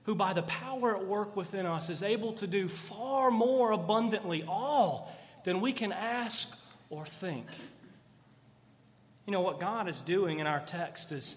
who 0.04 0.14
by 0.14 0.32
the 0.32 0.42
power 0.42 0.96
at 0.96 1.04
work 1.04 1.34
within 1.34 1.66
us 1.66 1.90
is 1.90 2.02
able 2.02 2.32
to 2.34 2.46
do 2.46 2.68
far 2.68 3.30
more 3.30 3.72
abundantly 3.72 4.44
all 4.46 5.12
than 5.44 5.60
we 5.60 5.72
can 5.72 5.92
ask 5.92 6.56
or 6.90 7.04
think. 7.04 7.46
You 9.26 9.32
know, 9.32 9.40
what 9.40 9.58
God 9.58 9.88
is 9.88 10.00
doing 10.00 10.38
in 10.38 10.46
our 10.46 10.60
text 10.60 11.10
is 11.10 11.36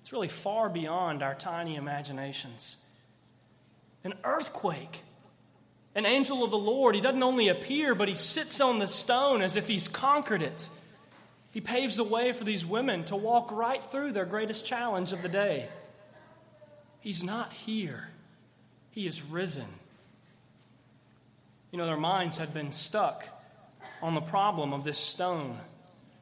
it's 0.00 0.12
really 0.12 0.28
far 0.28 0.68
beyond 0.68 1.22
our 1.22 1.34
tiny 1.34 1.76
imaginations. 1.76 2.76
An 4.02 4.14
earthquake. 4.24 5.04
An 5.94 6.06
angel 6.06 6.44
of 6.44 6.50
the 6.50 6.58
Lord, 6.58 6.94
he 6.94 7.00
doesn't 7.00 7.22
only 7.22 7.48
appear, 7.48 7.94
but 7.94 8.08
he 8.08 8.14
sits 8.14 8.60
on 8.60 8.78
the 8.78 8.88
stone 8.88 9.42
as 9.42 9.56
if 9.56 9.68
he's 9.68 9.88
conquered 9.88 10.42
it. 10.42 10.68
He 11.52 11.60
paves 11.60 11.96
the 11.96 12.04
way 12.04 12.32
for 12.32 12.44
these 12.44 12.64
women 12.64 13.04
to 13.06 13.16
walk 13.16 13.50
right 13.50 13.82
through 13.82 14.12
their 14.12 14.24
greatest 14.24 14.64
challenge 14.64 15.12
of 15.12 15.22
the 15.22 15.28
day. 15.28 15.68
He's 17.00 17.24
not 17.24 17.52
here, 17.52 18.08
he 18.90 19.06
is 19.06 19.22
risen. 19.22 19.66
You 21.72 21.78
know, 21.78 21.86
their 21.86 21.96
minds 21.96 22.38
had 22.38 22.52
been 22.52 22.72
stuck 22.72 23.28
on 24.02 24.14
the 24.14 24.20
problem 24.20 24.72
of 24.72 24.84
this 24.84 24.98
stone 24.98 25.58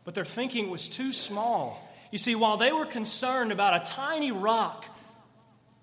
but 0.08 0.14
their 0.14 0.24
thinking 0.24 0.70
was 0.70 0.88
too 0.88 1.12
small. 1.12 1.86
You 2.10 2.16
see, 2.16 2.34
while 2.34 2.56
they 2.56 2.72
were 2.72 2.86
concerned 2.86 3.52
about 3.52 3.74
a 3.74 3.84
tiny 3.84 4.32
rock, 4.32 4.86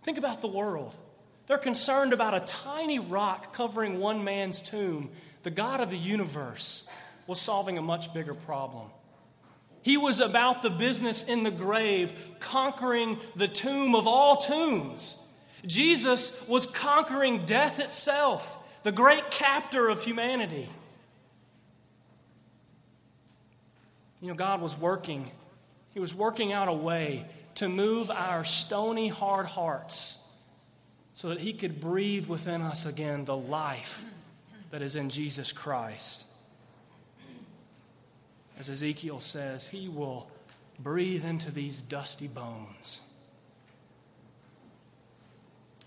think 0.01 0.17
about 0.17 0.41
the 0.41 0.47
world. 0.47 0.95
They're 1.45 1.59
concerned 1.59 2.11
about 2.11 2.33
a 2.33 2.39
tiny 2.39 2.97
rock 2.97 3.53
covering 3.53 3.99
one 3.99 4.23
man's 4.23 4.63
tomb. 4.63 5.11
The 5.43 5.51
God 5.51 5.79
of 5.79 5.91
the 5.91 5.97
universe 5.99 6.87
was 7.27 7.39
solving 7.39 7.77
a 7.77 7.83
much 7.83 8.15
bigger 8.15 8.33
problem. 8.33 8.87
He 9.83 9.95
was 9.95 10.19
about 10.19 10.63
the 10.63 10.71
business 10.71 11.23
in 11.23 11.43
the 11.43 11.51
grave, 11.51 12.11
conquering 12.39 13.19
the 13.35 13.47
tomb 13.47 13.93
of 13.93 14.07
all 14.07 14.37
tombs. 14.37 15.17
Jesus 15.67 16.35
was 16.47 16.65
conquering 16.65 17.45
death 17.45 17.79
itself, 17.79 18.67
the 18.81 18.91
great 18.91 19.29
captor 19.29 19.87
of 19.87 20.01
humanity. 20.01 20.67
You 24.25 24.31
know, 24.31 24.37
God 24.37 24.59
was 24.59 24.75
working, 24.75 25.29
He 25.93 25.99
was 25.99 26.15
working 26.15 26.51
out 26.51 26.67
a 26.67 26.73
way 26.73 27.27
to 27.55 27.69
move 27.69 28.09
our 28.09 28.43
stony, 28.43 29.07
hard 29.07 29.45
hearts 29.45 30.17
so 31.13 31.29
that 31.29 31.39
He 31.39 31.53
could 31.53 31.79
breathe 31.79 32.25
within 32.25 32.63
us 32.63 32.87
again 32.87 33.25
the 33.25 33.37
life 33.37 34.03
that 34.71 34.81
is 34.81 34.95
in 34.95 35.11
Jesus 35.11 35.51
Christ. 35.51 36.25
As 38.57 38.67
Ezekiel 38.67 39.19
says, 39.19 39.67
He 39.67 39.87
will 39.89 40.27
breathe 40.79 41.23
into 41.23 41.51
these 41.51 41.79
dusty 41.79 42.27
bones. 42.27 43.01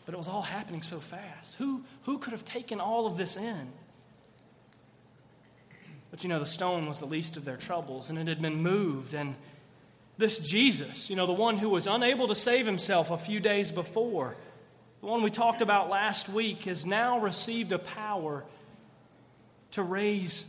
But 0.07 0.15
it 0.15 0.19
was 0.19 0.29
all 0.29 0.43
happening 0.43 0.83
so 0.83 1.01
fast. 1.01 1.57
Who, 1.57 1.83
who 2.05 2.19
could 2.19 2.35
have 2.35 2.45
taken 2.45 2.81
all 2.81 3.09
of 3.09 3.17
this 3.17 3.37
in? 3.37 3.73
But 6.11 6.23
you 6.23 6.29
know, 6.29 6.39
the 6.39 6.47
stone 6.47 6.87
was 6.87 7.01
the 7.01 7.07
least 7.07 7.37
of 7.37 7.45
their 7.45 7.57
troubles, 7.57 8.11
and 8.11 8.19
it 8.19 8.29
had 8.29 8.41
been 8.41 8.63
moved. 8.63 9.15
And 9.15 9.37
this 10.17 10.39
Jesus, 10.39 11.11
you 11.11 11.17
know, 11.17 11.27
the 11.27 11.33
one 11.33 11.59
who 11.59 11.69
was 11.69 11.87
unable 11.87 12.29
to 12.29 12.35
save 12.35 12.67
himself 12.67 13.11
a 13.11 13.19
few 13.19 13.41
days 13.41 13.71
before, 13.71 14.37
the 15.01 15.07
one 15.07 15.23
we 15.23 15.31
talked 15.31 15.61
about 15.61 15.89
last 15.89 16.29
week, 16.29 16.65
has 16.65 16.85
now 16.85 17.19
received 17.19 17.73
a 17.73 17.79
power 17.79 18.45
to 19.73 19.83
raise 19.83 20.47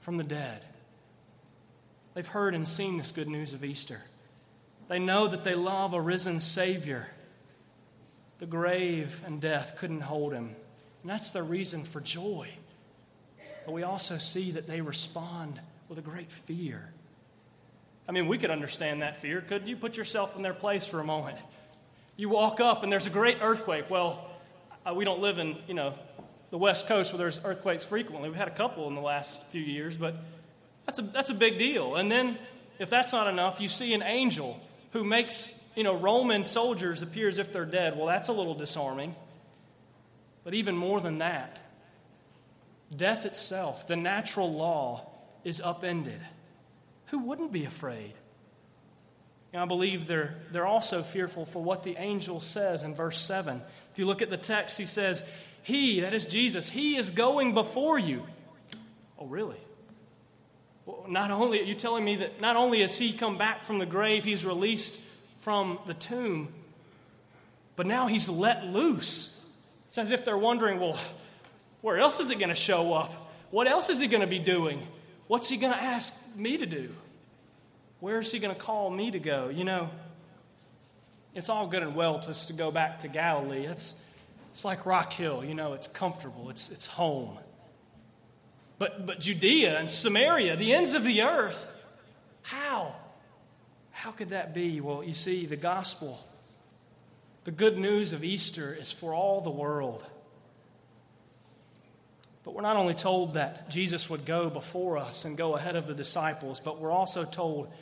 from 0.00 0.16
the 0.16 0.24
dead. 0.24 0.64
They've 2.14 2.26
heard 2.26 2.54
and 2.54 2.66
seen 2.66 2.98
this 2.98 3.12
good 3.12 3.28
news 3.28 3.52
of 3.52 3.64
Easter. 3.64 4.02
They 4.88 4.98
know 4.98 5.28
that 5.28 5.44
they 5.44 5.54
love 5.54 5.92
a 5.92 6.00
risen 6.00 6.40
Savior. 6.40 7.06
The 8.38 8.46
grave 8.46 9.22
and 9.24 9.40
death 9.40 9.76
couldn't 9.76 10.00
hold 10.00 10.32
him. 10.32 10.56
And 11.02 11.10
that's 11.10 11.30
their 11.30 11.44
reason 11.44 11.84
for 11.84 12.00
joy. 12.00 12.48
But 13.70 13.74
we 13.74 13.82
also 13.84 14.18
see 14.18 14.50
that 14.50 14.66
they 14.66 14.80
respond 14.80 15.60
with 15.88 15.96
a 15.96 16.02
great 16.02 16.32
fear. 16.32 16.90
I 18.08 18.10
mean, 18.10 18.26
we 18.26 18.36
could 18.36 18.50
understand 18.50 19.02
that 19.02 19.16
fear. 19.16 19.40
couldn't 19.40 19.68
you 19.68 19.76
put 19.76 19.96
yourself 19.96 20.34
in 20.34 20.42
their 20.42 20.54
place 20.54 20.86
for 20.86 20.98
a 20.98 21.04
moment? 21.04 21.38
You 22.16 22.30
walk 22.30 22.58
up 22.58 22.82
and 22.82 22.90
there's 22.90 23.06
a 23.06 23.10
great 23.10 23.38
earthquake. 23.40 23.88
Well, 23.88 24.28
uh, 24.84 24.92
we 24.92 25.04
don't 25.04 25.20
live 25.20 25.38
in, 25.38 25.56
you 25.68 25.74
know, 25.74 25.94
the 26.50 26.58
West 26.58 26.88
Coast 26.88 27.12
where 27.12 27.18
there's 27.18 27.38
earthquakes 27.44 27.84
frequently. 27.84 28.28
We've 28.28 28.36
had 28.36 28.48
a 28.48 28.54
couple 28.56 28.88
in 28.88 28.96
the 28.96 29.00
last 29.00 29.40
few 29.50 29.62
years, 29.62 29.96
but 29.96 30.16
that's 30.84 30.98
a, 30.98 31.02
that's 31.02 31.30
a 31.30 31.34
big 31.34 31.56
deal. 31.56 31.94
And 31.94 32.10
then, 32.10 32.38
if 32.80 32.90
that's 32.90 33.12
not 33.12 33.28
enough, 33.28 33.60
you 33.60 33.68
see 33.68 33.94
an 33.94 34.02
angel 34.02 34.58
who 34.94 35.04
makes 35.04 35.70
you 35.76 35.84
know, 35.84 35.96
Roman 35.96 36.42
soldiers 36.42 37.02
appear 37.02 37.28
as 37.28 37.38
if 37.38 37.52
they're 37.52 37.64
dead. 37.66 37.96
Well, 37.96 38.06
that's 38.06 38.26
a 38.26 38.32
little 38.32 38.54
disarming. 38.54 39.14
But 40.42 40.54
even 40.54 40.76
more 40.76 41.00
than 41.00 41.18
that, 41.18 41.69
death 42.94 43.24
itself, 43.24 43.86
the 43.86 43.96
natural 43.96 44.52
law, 44.52 45.06
is 45.44 45.60
upended. 45.60 46.20
Who 47.06 47.20
wouldn't 47.20 47.52
be 47.52 47.64
afraid? 47.64 48.12
And 49.52 49.62
I 49.62 49.64
believe 49.64 50.06
they're, 50.06 50.36
they're 50.52 50.66
also 50.66 51.02
fearful 51.02 51.44
for 51.44 51.62
what 51.62 51.82
the 51.82 51.96
angel 51.96 52.40
says 52.40 52.84
in 52.84 52.94
verse 52.94 53.18
7. 53.18 53.60
If 53.90 53.98
you 53.98 54.06
look 54.06 54.22
at 54.22 54.30
the 54.30 54.36
text, 54.36 54.78
he 54.78 54.86
says, 54.86 55.24
He, 55.62 56.00
that 56.00 56.14
is 56.14 56.26
Jesus, 56.26 56.68
He 56.68 56.96
is 56.96 57.10
going 57.10 57.54
before 57.54 57.98
you. 57.98 58.26
Oh, 59.18 59.26
really? 59.26 59.58
Well, 60.86 61.04
not 61.08 61.30
only 61.30 61.60
are 61.60 61.64
you 61.64 61.74
telling 61.74 62.04
me 62.04 62.16
that 62.16 62.40
not 62.40 62.56
only 62.56 62.80
has 62.80 62.96
he 62.96 63.12
come 63.12 63.36
back 63.36 63.62
from 63.62 63.78
the 63.78 63.86
grave, 63.86 64.24
he's 64.24 64.46
released 64.46 65.00
from 65.40 65.78
the 65.86 65.94
tomb, 65.94 66.48
but 67.76 67.86
now 67.86 68.06
he's 68.06 68.28
let 68.28 68.66
loose. 68.66 69.36
It's 69.88 69.98
as 69.98 70.10
if 70.10 70.24
they're 70.24 70.38
wondering, 70.38 70.80
well, 70.80 70.98
where 71.80 71.98
else 71.98 72.20
is 72.20 72.30
it 72.30 72.38
going 72.38 72.50
to 72.50 72.54
show 72.54 72.92
up? 72.92 73.12
What 73.50 73.66
else 73.66 73.88
is 73.88 74.00
he 74.00 74.06
going 74.06 74.20
to 74.20 74.26
be 74.26 74.38
doing? 74.38 74.86
What's 75.26 75.48
he 75.48 75.56
going 75.56 75.72
to 75.72 75.82
ask 75.82 76.14
me 76.36 76.58
to 76.58 76.66
do? 76.66 76.90
Where 78.00 78.20
is 78.20 78.32
he 78.32 78.38
going 78.38 78.54
to 78.54 78.60
call 78.60 78.90
me 78.90 79.10
to 79.10 79.18
go? 79.18 79.48
You 79.48 79.64
know, 79.64 79.90
it's 81.34 81.48
all 81.48 81.66
good 81.66 81.82
and 81.82 81.94
well 81.94 82.18
just 82.18 82.48
to 82.48 82.54
go 82.54 82.70
back 82.70 83.00
to 83.00 83.08
Galilee. 83.08 83.66
It's, 83.66 84.00
it's 84.52 84.64
like 84.64 84.86
Rock 84.86 85.12
Hill, 85.12 85.44
you 85.44 85.54
know, 85.54 85.74
it's 85.74 85.86
comfortable, 85.86 86.50
it's, 86.50 86.70
it's 86.70 86.86
home. 86.86 87.38
But, 88.78 89.06
but 89.06 89.20
Judea 89.20 89.78
and 89.78 89.88
Samaria, 89.88 90.56
the 90.56 90.72
ends 90.72 90.94
of 90.94 91.04
the 91.04 91.22
earth, 91.22 91.70
how? 92.42 92.94
How 93.90 94.10
could 94.10 94.30
that 94.30 94.54
be? 94.54 94.80
Well, 94.80 95.04
you 95.04 95.12
see, 95.12 95.44
the 95.44 95.56
gospel, 95.56 96.26
the 97.44 97.50
good 97.50 97.78
news 97.78 98.12
of 98.12 98.24
Easter 98.24 98.74
is 98.74 98.90
for 98.90 99.12
all 99.12 99.42
the 99.42 99.50
world. 99.50 100.04
But 102.50 102.56
we're 102.56 102.62
not 102.62 102.76
only 102.76 102.94
told 102.94 103.34
that 103.34 103.70
Jesus 103.70 104.10
would 104.10 104.24
go 104.24 104.50
before 104.50 104.98
us 104.98 105.24
and 105.24 105.36
go 105.36 105.54
ahead 105.54 105.76
of 105.76 105.86
the 105.86 105.94
disciples, 105.94 106.58
but 106.58 106.80
we're 106.80 106.90
also 106.90 107.24
told 107.24 107.72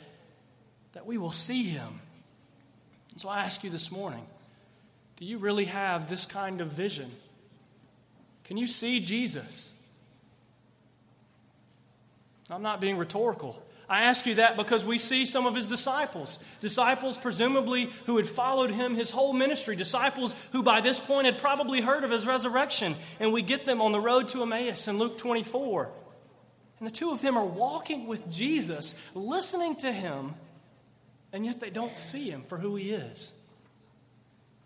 that 0.93 1.07
we 1.07 1.17
will 1.17 1.31
see 1.31 1.63
him. 1.63 2.01
And 3.09 3.19
so 3.19 3.29
I 3.29 3.39
ask 3.39 3.63
you 3.63 3.71
this 3.71 3.91
morning 3.91 4.27
do 5.17 5.25
you 5.25 5.39
really 5.39 5.65
have 5.65 6.07
this 6.07 6.27
kind 6.27 6.61
of 6.61 6.67
vision? 6.67 7.09
Can 8.43 8.57
you 8.57 8.67
see 8.67 8.99
Jesus? 8.99 9.73
I'm 12.47 12.61
not 12.61 12.79
being 12.79 12.97
rhetorical. 12.97 13.59
I 13.89 14.03
ask 14.03 14.27
you 14.27 14.35
that 14.35 14.55
because 14.55 14.85
we 14.85 14.99
see 14.99 15.25
some 15.25 15.47
of 15.47 15.55
his 15.55 15.65
disciples. 15.65 16.37
Disciples, 16.59 17.17
presumably, 17.17 17.89
who 18.05 18.17
had 18.17 18.27
followed 18.27 18.69
him 18.69 18.93
his 18.93 19.09
whole 19.09 19.33
ministry. 19.33 19.75
Disciples 19.75 20.35
who, 20.51 20.61
by 20.61 20.79
this 20.79 20.99
point, 20.99 21.25
had 21.25 21.39
probably 21.39 21.81
heard 21.81 22.03
of 22.03 22.11
his 22.11 22.27
resurrection. 22.27 22.95
And 23.19 23.33
we 23.33 23.41
get 23.41 23.65
them 23.65 23.81
on 23.81 23.91
the 23.91 23.99
road 23.99 24.27
to 24.29 24.43
Emmaus 24.43 24.87
in 24.87 24.99
Luke 24.99 25.17
24. 25.17 25.91
And 26.77 26.87
the 26.87 26.93
two 26.93 27.09
of 27.09 27.21
them 27.21 27.35
are 27.35 27.45
walking 27.45 28.05
with 28.05 28.29
Jesus, 28.31 28.95
listening 29.15 29.75
to 29.77 29.91
him, 29.91 30.35
and 31.33 31.43
yet 31.43 31.59
they 31.59 31.71
don't 31.71 31.97
see 31.97 32.29
him 32.29 32.43
for 32.43 32.59
who 32.59 32.75
he 32.75 32.91
is. 32.91 33.33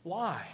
Why? 0.03 0.45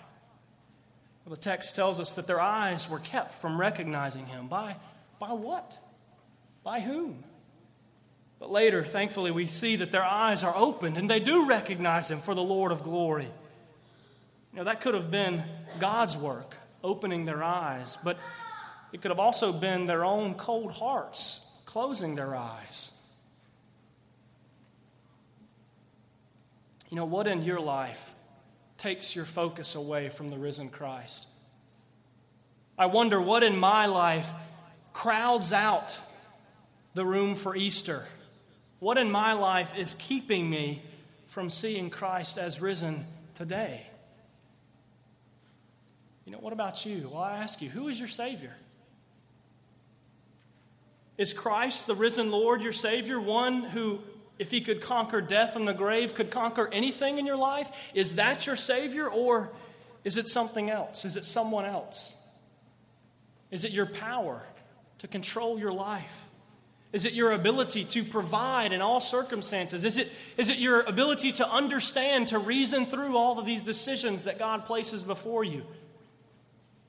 Well, 1.25 1.36
the 1.36 1.41
text 1.41 1.75
tells 1.75 1.99
us 1.99 2.13
that 2.13 2.27
their 2.27 2.39
eyes 2.39 2.88
were 2.88 2.99
kept 2.99 3.34
from 3.34 3.60
recognizing 3.60 4.27
him. 4.27 4.47
By, 4.47 4.77
by 5.19 5.34
what? 5.34 5.77
By 6.63 6.79
whom? 6.79 7.23
But 8.39 8.49
later, 8.49 8.84
thankfully, 8.84 9.32
we 9.32 9.45
see 9.45 9.75
that 9.75 9.91
their 9.91 10.04
eyes 10.04 10.43
are 10.43 10.56
opened 10.56 10.97
and 10.97 11.10
they 11.10 11.19
do 11.19 11.47
recognize 11.47 12.10
him 12.10 12.19
for 12.19 12.34
the 12.34 12.41
Lord 12.41 12.71
of 12.71 12.84
glory. 12.84 13.28
You 14.54 14.60
know, 14.60 14.63
that 14.63 14.82
could 14.82 14.93
have 14.93 15.12
been 15.12 15.43
God's 15.80 16.17
work, 16.17 16.56
opening 16.84 17.25
their 17.25 17.43
eyes, 17.43 17.97
but 18.04 18.17
it 18.93 19.02
could 19.02 19.12
have 19.12 19.19
also 19.19 19.52
been 19.52 19.86
their 19.86 20.06
own 20.06 20.36
cold 20.36 20.71
hearts 20.71 21.41
closing 21.65 22.15
their 22.15 22.36
eyes. 22.36 22.93
You 26.89 26.95
know, 26.95 27.06
what 27.06 27.28
in 27.28 27.43
your 27.43 27.60
life 27.60 28.15
takes 28.78 29.15
your 29.15 29.25
focus 29.25 29.75
away 29.75 30.10
from 30.10 30.30
the 30.32 30.38
risen 30.39 30.69
Christ? 30.69 31.28
I 32.78 32.88
wonder 32.88 33.21
what 33.21 33.43
in 33.43 33.58
my 33.58 33.86
life 33.86 34.32
crowds 34.93 35.54
out 35.54 35.99
the 36.95 37.06
room 37.06 37.36
for 37.36 37.56
Easter? 37.56 38.06
What 38.80 38.98
in 38.98 39.12
my 39.12 39.34
life 39.34 39.78
is 39.78 39.96
keeping 40.00 40.50
me 40.50 40.82
from 41.28 41.50
seeing 41.50 41.89
Christ 41.89 42.38
as 42.38 42.62
risen 42.62 43.06
today? 43.36 43.84
You 46.26 46.32
know, 46.32 46.39
what 46.39 46.54
about 46.54 46.86
you? 46.86 47.10
Well, 47.12 47.22
I 47.22 47.38
ask 47.38 47.62
you, 47.62 47.70
who 47.70 47.88
is 47.88 48.00
your 48.00 48.08
Savior? 48.08 48.56
Is 51.18 51.34
Christ, 51.34 51.88
the 51.88 51.96
risen 51.96 52.32
Lord, 52.32 52.62
your 52.63 52.72
Savior, 52.72 53.20
one 53.20 53.63
who, 53.63 54.00
if 54.38 54.52
he 54.52 54.62
could 54.62 54.80
conquer 54.80 55.20
death 55.20 55.58
and 55.58 55.68
the 55.68 55.74
grave, 55.74 56.13
could 56.13 56.32
conquer 56.32 56.70
anything 56.72 57.18
in 57.18 57.26
your 57.26 57.36
life? 57.36 57.70
Is 57.94 58.15
that 58.15 58.48
your 58.48 58.56
Savior, 58.56 59.10
or 59.10 59.52
is 60.06 60.15
it 60.15 60.30
something 60.30 60.70
else? 60.70 61.04
Is 61.04 61.18
it 61.18 61.26
someone 61.26 61.65
else? 61.65 62.15
Is 63.52 63.65
it 63.65 63.72
your 63.72 63.88
power 63.88 64.42
to 65.00 65.08
control 65.08 65.60
your 65.60 65.74
life? 65.74 66.29
Is 66.91 67.06
it 67.06 67.13
your 67.13 67.34
ability 67.34 67.86
to 67.86 68.04
provide 68.04 68.73
in 68.73 68.82
all 68.82 68.99
circumstances? 68.99 69.86
Is 69.86 69.97
it, 69.97 70.12
is 70.38 70.49
it 70.49 70.58
your 70.58 70.82
ability 70.82 71.34
to 71.34 71.47
understand, 71.47 72.30
to 72.30 72.39
reason 72.39 72.88
through 72.88 73.15
all 73.15 73.38
of 73.38 73.45
these 73.45 73.62
decisions 73.62 74.23
that 74.23 74.39
God 74.39 74.65
places 74.65 75.04
before 75.04 75.43
you? 75.43 75.63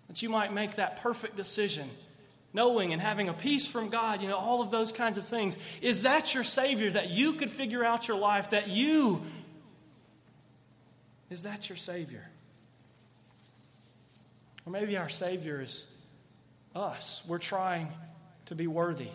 That 0.08 0.22
you 0.22 0.30
might 0.30 0.54
make 0.54 0.76
that 0.76 1.00
perfect 1.02 1.36
decision, 1.36 1.90
knowing 2.54 2.94
and 2.94 3.02
having 3.02 3.28
a 3.28 3.34
peace 3.34 3.66
from 3.66 3.90
God, 3.90 4.22
you 4.22 4.28
know, 4.28 4.38
all 4.38 4.62
of 4.62 4.70
those 4.70 4.90
kinds 4.90 5.18
of 5.18 5.26
things. 5.26 5.58
Is 5.82 6.02
that 6.02 6.34
your 6.34 6.44
Savior, 6.44 6.90
that 6.90 7.10
you 7.10 7.34
could 7.34 7.50
figure 7.50 7.84
out 7.84 8.08
your 8.08 8.16
life, 8.16 8.50
that 8.50 8.68
you, 8.68 9.20
is 11.28 11.42
that 11.42 11.68
your 11.68 11.76
Savior? 11.76 12.26
Or 14.64 14.72
maybe 14.72 14.96
our 14.96 15.10
Savior 15.10 15.60
is 15.60 15.88
us. 16.74 17.22
We're 17.28 17.38
trying 17.38 17.88
to 18.46 18.54
be 18.54 18.66
worthy. 18.66 19.08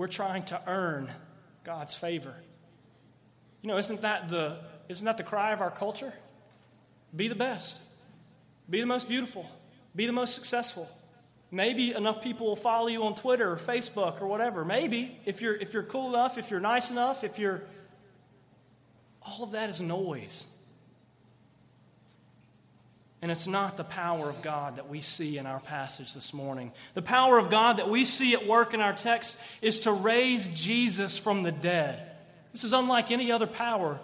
We're 0.00 0.06
trying 0.06 0.44
to 0.44 0.58
earn 0.66 1.10
God's 1.62 1.92
favor. 1.92 2.34
You 3.60 3.68
know, 3.68 3.76
isn't 3.76 4.00
that 4.00 4.30
the, 4.30 4.56
isn't 4.88 5.04
that 5.04 5.18
the 5.18 5.22
cry 5.22 5.52
of 5.52 5.60
our 5.60 5.70
culture? 5.70 6.14
Be 7.14 7.28
the 7.28 7.34
best, 7.34 7.82
be 8.70 8.80
the 8.80 8.86
most 8.86 9.10
beautiful, 9.10 9.44
be 9.94 10.06
the 10.06 10.12
most 10.12 10.34
successful. 10.34 10.88
Maybe 11.50 11.92
enough 11.92 12.22
people 12.22 12.46
will 12.46 12.56
follow 12.56 12.86
you 12.86 13.04
on 13.04 13.14
Twitter 13.14 13.52
or 13.52 13.56
Facebook 13.56 14.22
or 14.22 14.26
whatever. 14.26 14.64
Maybe 14.64 15.18
if 15.26 15.42
you're, 15.42 15.56
if 15.56 15.74
you're 15.74 15.82
cool 15.82 16.08
enough, 16.08 16.38
if 16.38 16.50
you're 16.50 16.60
nice 16.60 16.90
enough, 16.90 17.22
if 17.22 17.38
you're. 17.38 17.60
All 19.20 19.44
of 19.44 19.50
that 19.50 19.68
is 19.68 19.82
noise. 19.82 20.46
And 23.22 23.30
it's 23.30 23.46
not 23.46 23.76
the 23.76 23.84
power 23.84 24.30
of 24.30 24.40
God 24.40 24.76
that 24.76 24.88
we 24.88 25.00
see 25.02 25.36
in 25.36 25.46
our 25.46 25.60
passage 25.60 26.14
this 26.14 26.32
morning. 26.32 26.72
The 26.94 27.02
power 27.02 27.38
of 27.38 27.50
God 27.50 27.76
that 27.76 27.88
we 27.88 28.06
see 28.06 28.32
at 28.32 28.46
work 28.46 28.72
in 28.72 28.80
our 28.80 28.94
text 28.94 29.38
is 29.60 29.80
to 29.80 29.92
raise 29.92 30.48
Jesus 30.48 31.18
from 31.18 31.42
the 31.42 31.52
dead. 31.52 32.10
This 32.52 32.64
is 32.64 32.72
unlike 32.72 33.10
any 33.10 33.30
other 33.30 33.46
power 33.46 34.00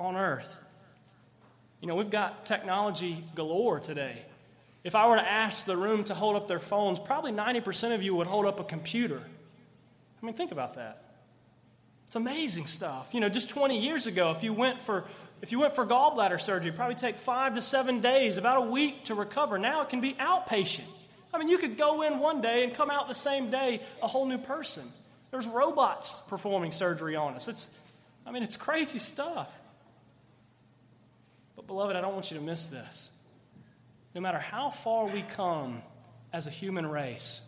on 0.00 0.16
earth. 0.16 0.62
You 1.80 1.86
know, 1.86 1.94
we've 1.94 2.10
got 2.10 2.44
technology 2.44 3.24
galore 3.34 3.78
today. 3.78 4.22
If 4.82 4.94
I 4.94 5.06
were 5.06 5.16
to 5.16 5.28
ask 5.28 5.64
the 5.64 5.76
room 5.76 6.04
to 6.04 6.14
hold 6.14 6.36
up 6.36 6.48
their 6.48 6.58
phones, 6.58 6.98
probably 6.98 7.32
90% 7.32 7.94
of 7.94 8.02
you 8.02 8.14
would 8.16 8.26
hold 8.26 8.46
up 8.46 8.58
a 8.60 8.64
computer. 8.64 9.22
I 10.22 10.26
mean, 10.26 10.34
think 10.34 10.52
about 10.52 10.74
that. 10.74 11.04
It's 12.06 12.16
amazing 12.16 12.66
stuff. 12.66 13.14
You 13.14 13.20
know, 13.20 13.28
just 13.28 13.50
20 13.50 13.78
years 13.78 14.06
ago, 14.06 14.32
if 14.32 14.42
you 14.42 14.52
went 14.52 14.80
for 14.80 15.04
if 15.42 15.52
you 15.52 15.60
went 15.60 15.74
for 15.74 15.86
gallbladder 15.86 16.40
surgery, 16.40 16.72
probably 16.72 16.96
take 16.96 17.18
five 17.18 17.54
to 17.54 17.62
seven 17.62 18.00
days, 18.00 18.36
about 18.36 18.58
a 18.58 18.70
week 18.70 19.04
to 19.04 19.14
recover. 19.14 19.58
Now 19.58 19.82
it 19.82 19.88
can 19.88 20.00
be 20.00 20.14
outpatient. 20.14 20.84
I 21.32 21.38
mean, 21.38 21.48
you 21.48 21.58
could 21.58 21.78
go 21.78 22.02
in 22.02 22.18
one 22.18 22.40
day 22.40 22.64
and 22.64 22.74
come 22.74 22.90
out 22.90 23.08
the 23.08 23.14
same 23.14 23.50
day 23.50 23.80
a 24.02 24.06
whole 24.06 24.26
new 24.26 24.38
person. 24.38 24.84
There's 25.30 25.46
robots 25.46 26.18
performing 26.28 26.72
surgery 26.72 27.16
on 27.16 27.34
us. 27.34 27.48
It's, 27.48 27.70
I 28.26 28.32
mean, 28.32 28.42
it's 28.42 28.56
crazy 28.56 28.98
stuff. 28.98 29.58
But, 31.56 31.66
beloved, 31.66 31.96
I 31.96 32.00
don't 32.00 32.14
want 32.14 32.30
you 32.30 32.38
to 32.38 32.42
miss 32.42 32.66
this. 32.66 33.10
No 34.14 34.20
matter 34.20 34.38
how 34.38 34.70
far 34.70 35.06
we 35.06 35.22
come 35.22 35.82
as 36.32 36.48
a 36.48 36.50
human 36.50 36.86
race, 36.86 37.42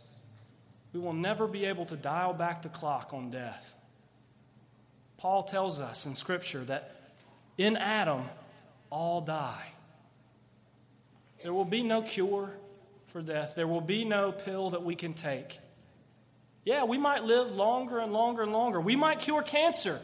we 0.92 1.00
will 1.00 1.12
never 1.12 1.46
be 1.48 1.64
able 1.64 1.87
to 1.87 1.96
dial 1.96 2.33
back 2.33 2.62
the 2.62 2.68
clock 2.68 3.11
on 3.12 3.31
death. 3.31 3.74
Paul 5.16 5.42
tells 5.42 5.81
us 5.81 6.07
in 6.07 6.14
Scripture 6.14 6.64
that 6.64 7.02
in 7.59 7.77
Adam, 7.77 8.25
all 8.91 9.21
die. 9.21 9.73
There 11.43 11.53
will 11.53 11.65
be 11.65 11.83
no 11.83 12.03
cure 12.03 12.51
for 13.07 13.21
death, 13.21 13.55
there 13.55 13.67
will 13.67 13.81
be 13.81 14.05
no 14.05 14.33
pill 14.33 14.71
that 14.71 14.83
we 14.83 14.95
can 14.95 15.12
take. 15.12 15.59
Yeah, 16.65 16.85
we 16.85 16.97
might 16.97 17.25
live 17.25 17.53
longer 17.53 17.99
and 17.99 18.12
longer 18.12 18.43
and 18.43 18.53
longer. 18.53 18.81
We 18.81 18.97
might 18.97 19.21
cure 19.21 19.43
cancer. 19.43 20.01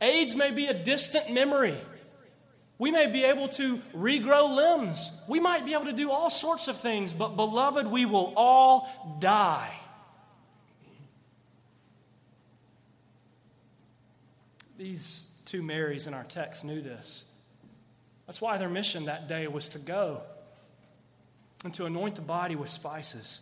AIDS 0.00 0.34
may 0.34 0.50
be 0.50 0.66
a 0.66 0.74
distant 0.74 1.32
memory. 1.32 1.76
We 2.78 2.90
may 2.90 3.06
be 3.06 3.24
able 3.24 3.48
to 3.50 3.78
regrow 3.94 4.56
limbs. 4.56 5.12
We 5.28 5.38
might 5.38 5.64
be 5.64 5.74
able 5.74 5.84
to 5.84 5.92
do 5.92 6.10
all 6.10 6.30
sorts 6.30 6.66
of 6.66 6.78
things, 6.78 7.12
but 7.14 7.36
beloved, 7.36 7.86
we 7.86 8.06
will 8.06 8.32
all 8.36 8.88
die. 9.20 9.70
These 14.78 15.29
two 15.50 15.62
Marys 15.62 16.06
in 16.06 16.14
our 16.14 16.22
text 16.22 16.64
knew 16.64 16.80
this. 16.80 17.26
That's 18.26 18.40
why 18.40 18.56
their 18.56 18.68
mission 18.68 19.06
that 19.06 19.26
day 19.26 19.48
was 19.48 19.68
to 19.70 19.80
go 19.80 20.22
and 21.64 21.74
to 21.74 21.86
anoint 21.86 22.14
the 22.14 22.22
body 22.22 22.54
with 22.54 22.68
spices. 22.68 23.40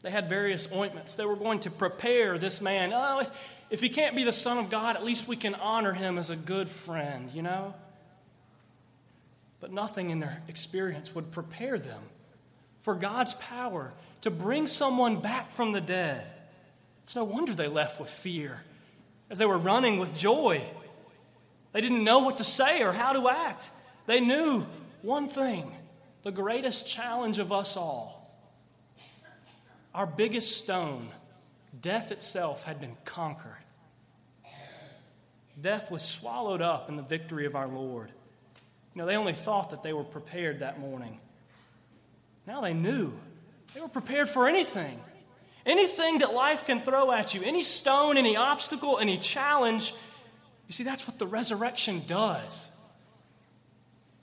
They 0.00 0.10
had 0.10 0.30
various 0.30 0.72
ointments. 0.72 1.14
They 1.14 1.26
were 1.26 1.36
going 1.36 1.60
to 1.60 1.70
prepare 1.70 2.38
this 2.38 2.62
man. 2.62 2.90
Oh, 2.94 3.22
if 3.68 3.82
he 3.82 3.90
can't 3.90 4.16
be 4.16 4.24
the 4.24 4.32
Son 4.32 4.56
of 4.56 4.70
God, 4.70 4.96
at 4.96 5.04
least 5.04 5.28
we 5.28 5.36
can 5.36 5.54
honor 5.56 5.92
him 5.92 6.16
as 6.16 6.30
a 6.30 6.36
good 6.36 6.70
friend, 6.70 7.30
you 7.34 7.42
know? 7.42 7.74
But 9.60 9.72
nothing 9.72 10.08
in 10.08 10.20
their 10.20 10.42
experience 10.48 11.14
would 11.14 11.32
prepare 11.32 11.78
them 11.78 12.00
for 12.80 12.94
God's 12.94 13.34
power 13.34 13.92
to 14.22 14.30
bring 14.30 14.66
someone 14.66 15.20
back 15.20 15.50
from 15.50 15.72
the 15.72 15.82
dead. 15.82 16.26
It's 17.04 17.14
no 17.14 17.24
wonder 17.24 17.54
they 17.54 17.68
left 17.68 18.00
with 18.00 18.08
fear 18.08 18.62
as 19.30 19.38
they 19.38 19.46
were 19.46 19.58
running 19.58 19.98
with 19.98 20.14
joy. 20.14 20.62
They 21.72 21.80
didn't 21.80 22.04
know 22.04 22.20
what 22.20 22.38
to 22.38 22.44
say 22.44 22.82
or 22.82 22.92
how 22.92 23.12
to 23.12 23.28
act. 23.28 23.70
They 24.06 24.20
knew 24.20 24.66
one 25.02 25.28
thing 25.28 25.72
the 26.22 26.32
greatest 26.32 26.86
challenge 26.86 27.38
of 27.38 27.52
us 27.52 27.76
all. 27.76 28.18
Our 29.94 30.06
biggest 30.06 30.58
stone, 30.58 31.08
death 31.80 32.12
itself, 32.12 32.64
had 32.64 32.80
been 32.80 32.96
conquered. 33.04 33.56
Death 35.60 35.90
was 35.90 36.02
swallowed 36.02 36.62
up 36.62 36.88
in 36.88 36.96
the 36.96 37.02
victory 37.02 37.46
of 37.46 37.56
our 37.56 37.68
Lord. 37.68 38.10
You 38.94 39.00
know, 39.00 39.06
they 39.06 39.16
only 39.16 39.32
thought 39.32 39.70
that 39.70 39.82
they 39.82 39.92
were 39.92 40.04
prepared 40.04 40.60
that 40.60 40.78
morning. 40.78 41.18
Now 42.46 42.60
they 42.60 42.74
knew. 42.74 43.18
They 43.74 43.80
were 43.80 43.88
prepared 43.88 44.28
for 44.28 44.48
anything. 44.48 45.00
Anything 45.66 46.18
that 46.18 46.32
life 46.32 46.64
can 46.64 46.82
throw 46.82 47.12
at 47.12 47.34
you, 47.34 47.42
any 47.42 47.62
stone, 47.62 48.16
any 48.16 48.36
obstacle, 48.36 48.98
any 48.98 49.18
challenge, 49.18 49.92
you 50.66 50.72
see, 50.72 50.84
that's 50.84 51.06
what 51.06 51.18
the 51.18 51.26
resurrection 51.26 52.02
does. 52.06 52.70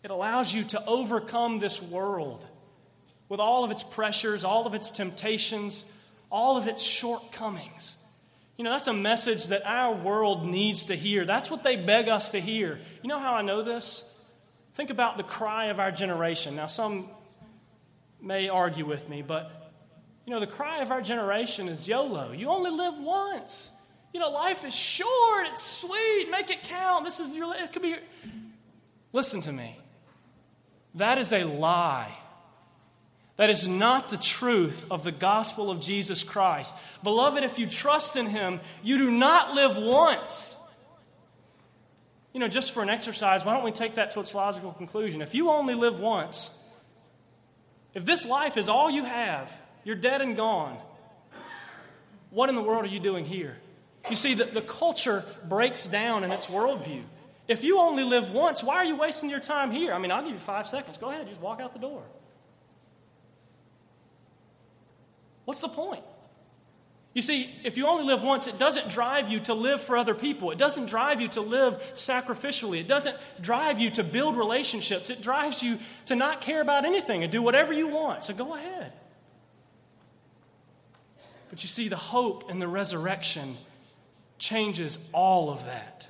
It 0.04 0.12
allows 0.12 0.54
you 0.54 0.64
to 0.66 0.86
overcome 0.86 1.60
this 1.60 1.82
world 1.82 2.46
with 3.30 3.40
all 3.40 3.64
of 3.64 3.72
its 3.72 3.84
pressures, 3.84 4.44
all 4.44 4.66
of 4.66 4.74
its 4.74 4.90
temptations, 4.90 5.86
all 6.32 6.58
of 6.58 6.68
its 6.68 6.82
shortcomings. 6.82 7.98
You 8.58 8.64
know, 8.64 8.72
that's 8.72 8.88
a 8.88 8.94
message 8.94 9.48
that 9.48 9.66
our 9.66 9.94
world 9.94 10.48
needs 10.48 10.86
to 10.86 10.96
hear. 10.96 11.26
That's 11.26 11.52
what 11.52 11.64
they 11.64 11.76
beg 11.76 12.08
us 12.08 12.30
to 12.32 12.40
hear. 12.40 12.80
You 13.04 13.10
know 13.10 13.20
how 13.20 13.34
I 13.34 13.42
know 13.42 13.62
this? 13.62 14.12
Think 14.74 14.90
about 14.90 15.18
the 15.18 15.24
cry 15.24 15.66
of 15.66 15.80
our 15.80 15.92
generation. 15.92 16.56
Now, 16.56 16.68
some 16.68 17.10
may 18.22 18.50
argue 18.50 18.86
with 18.86 19.10
me, 19.10 19.22
but 19.22 19.67
you 20.28 20.34
know, 20.34 20.42
the 20.42 20.46
cry 20.46 20.82
of 20.82 20.92
our 20.92 21.02
generation 21.02 21.70
is 21.70 21.88
YOLO. 21.88 22.34
You 22.34 22.50
only 22.50 22.70
live 22.70 23.00
once. 23.00 23.72
You 24.14 24.20
know, 24.20 24.30
life 24.30 24.66
is 24.66 24.76
short, 24.76 25.48
it's 25.48 25.64
sweet, 25.64 26.28
make 26.30 26.50
it 26.50 26.64
count. 26.64 27.06
This 27.06 27.22
is 27.22 27.34
your, 27.34 27.56
it 27.56 27.72
could 27.72 27.82
be. 27.82 27.90
Your... 27.90 28.00
Listen 29.14 29.40
to 29.42 29.54
me. 29.54 29.80
That 30.96 31.18
is 31.18 31.32
a 31.32 31.46
lie. 31.46 32.14
That 33.38 33.50
is 33.50 33.70
not 33.70 34.10
the 34.10 34.18
truth 34.18 34.86
of 34.92 35.04
the 35.04 35.14
gospel 35.14 35.72
of 35.72 35.80
Jesus 35.80 36.26
Christ. 36.26 36.76
Beloved, 37.04 37.46
if 37.46 37.58
you 37.58 37.66
trust 37.66 38.18
in 38.18 38.26
Him, 38.26 38.60
you 38.84 38.98
do 38.98 39.10
not 39.10 39.56
live 39.56 39.78
once. 39.78 40.58
You 42.34 42.42
know, 42.42 42.50
just 42.50 42.74
for 42.74 42.84
an 42.84 42.90
exercise, 42.90 43.46
why 43.46 43.54
don't 43.54 43.64
we 43.64 43.72
take 43.72 43.96
that 43.96 44.12
to 44.12 44.20
its 44.20 44.36
logical 44.36 44.74
conclusion? 44.74 45.22
If 45.22 45.34
you 45.34 45.52
only 45.52 45.74
live 45.74 46.00
once, 46.00 46.52
if 47.94 48.04
this 48.04 48.26
life 48.26 48.58
is 48.58 48.68
all 48.68 48.92
you 48.92 49.06
have, 49.06 49.58
you're 49.88 49.96
dead 49.96 50.22
and 50.22 50.36
gone. 50.36 50.78
What 52.30 52.50
in 52.50 52.56
the 52.56 52.62
world 52.62 52.84
are 52.84 52.90
you 52.90 53.00
doing 53.00 53.24
here? 53.24 53.56
You 54.10 54.18
see, 54.18 54.34
the, 54.34 54.44
the 54.44 54.62
culture 54.62 55.24
breaks 55.48 55.88
down 55.88 56.26
in 56.26 56.32
its 56.32 56.48
worldview. 56.48 57.04
If 57.48 57.64
you 57.64 57.80
only 57.80 58.04
live 58.04 58.30
once, 58.32 58.62
why 58.62 58.76
are 58.76 58.84
you 58.84 58.98
wasting 58.98 59.30
your 59.30 59.40
time 59.40 59.72
here? 59.72 59.94
I 59.94 59.98
mean, 59.98 60.12
I'll 60.12 60.22
give 60.22 60.34
you 60.34 60.40
five 60.40 60.68
seconds. 60.68 60.98
Go 60.98 61.10
ahead, 61.10 61.30
just 61.30 61.40
walk 61.40 61.62
out 61.62 61.72
the 61.72 61.80
door. 61.80 62.04
What's 65.46 65.62
the 65.62 65.70
point? 65.70 66.04
You 67.14 67.22
see, 67.22 67.50
if 67.64 67.78
you 67.78 67.88
only 67.88 68.04
live 68.04 68.22
once, 68.22 68.46
it 68.46 68.60
doesn't 68.60 68.90
drive 68.90 69.32
you 69.32 69.40
to 69.40 69.54
live 69.54 69.82
for 69.82 69.96
other 69.96 70.14
people. 70.14 70.52
It 70.52 70.58
doesn't 70.58 70.88
drive 70.88 71.22
you 71.22 71.30
to 71.30 71.42
live 71.42 71.82
sacrificially. 71.94 72.82
It 72.82 72.90
doesn't 72.90 73.16
drive 73.40 73.80
you 73.80 73.90
to 73.92 74.04
build 74.04 74.36
relationships. 74.36 75.10
It 75.10 75.22
drives 75.22 75.64
you 75.64 75.80
to 76.08 76.16
not 76.18 76.42
care 76.42 76.60
about 76.60 76.84
anything 76.84 77.24
and 77.24 77.32
do 77.32 77.42
whatever 77.42 77.72
you 77.72 77.88
want. 77.88 78.26
So 78.26 78.34
go 78.34 78.54
ahead. 78.54 78.92
But 81.50 81.64
you 81.64 81.70
see, 81.70 81.88
the 81.88 81.96
hope 81.96 82.50
and 82.50 82.62
the 82.62 82.68
resurrection 82.68 83.56
changes 84.38 85.00
all 85.14 85.50
of 85.50 85.66
that. 85.66 86.08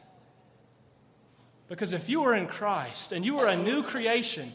Because 1.68 1.94
if 1.94 2.10
you 2.10 2.24
are 2.24 2.36
in 2.36 2.48
Christ 2.48 3.12
and 3.12 3.26
you 3.26 3.40
are 3.40 3.48
a 3.48 3.58
new 3.58 3.84
creation, 3.84 4.54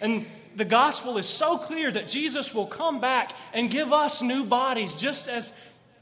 and 0.00 0.26
the 0.56 0.64
gospel 0.64 1.18
is 1.18 1.26
so 1.26 1.58
clear 1.58 1.90
that 1.90 2.08
Jesus 2.08 2.54
will 2.54 2.66
come 2.66 3.00
back 3.00 3.32
and 3.52 3.70
give 3.70 3.92
us 3.92 4.22
new 4.22 4.44
bodies 4.44 4.94
just 4.94 5.28
as 5.28 5.52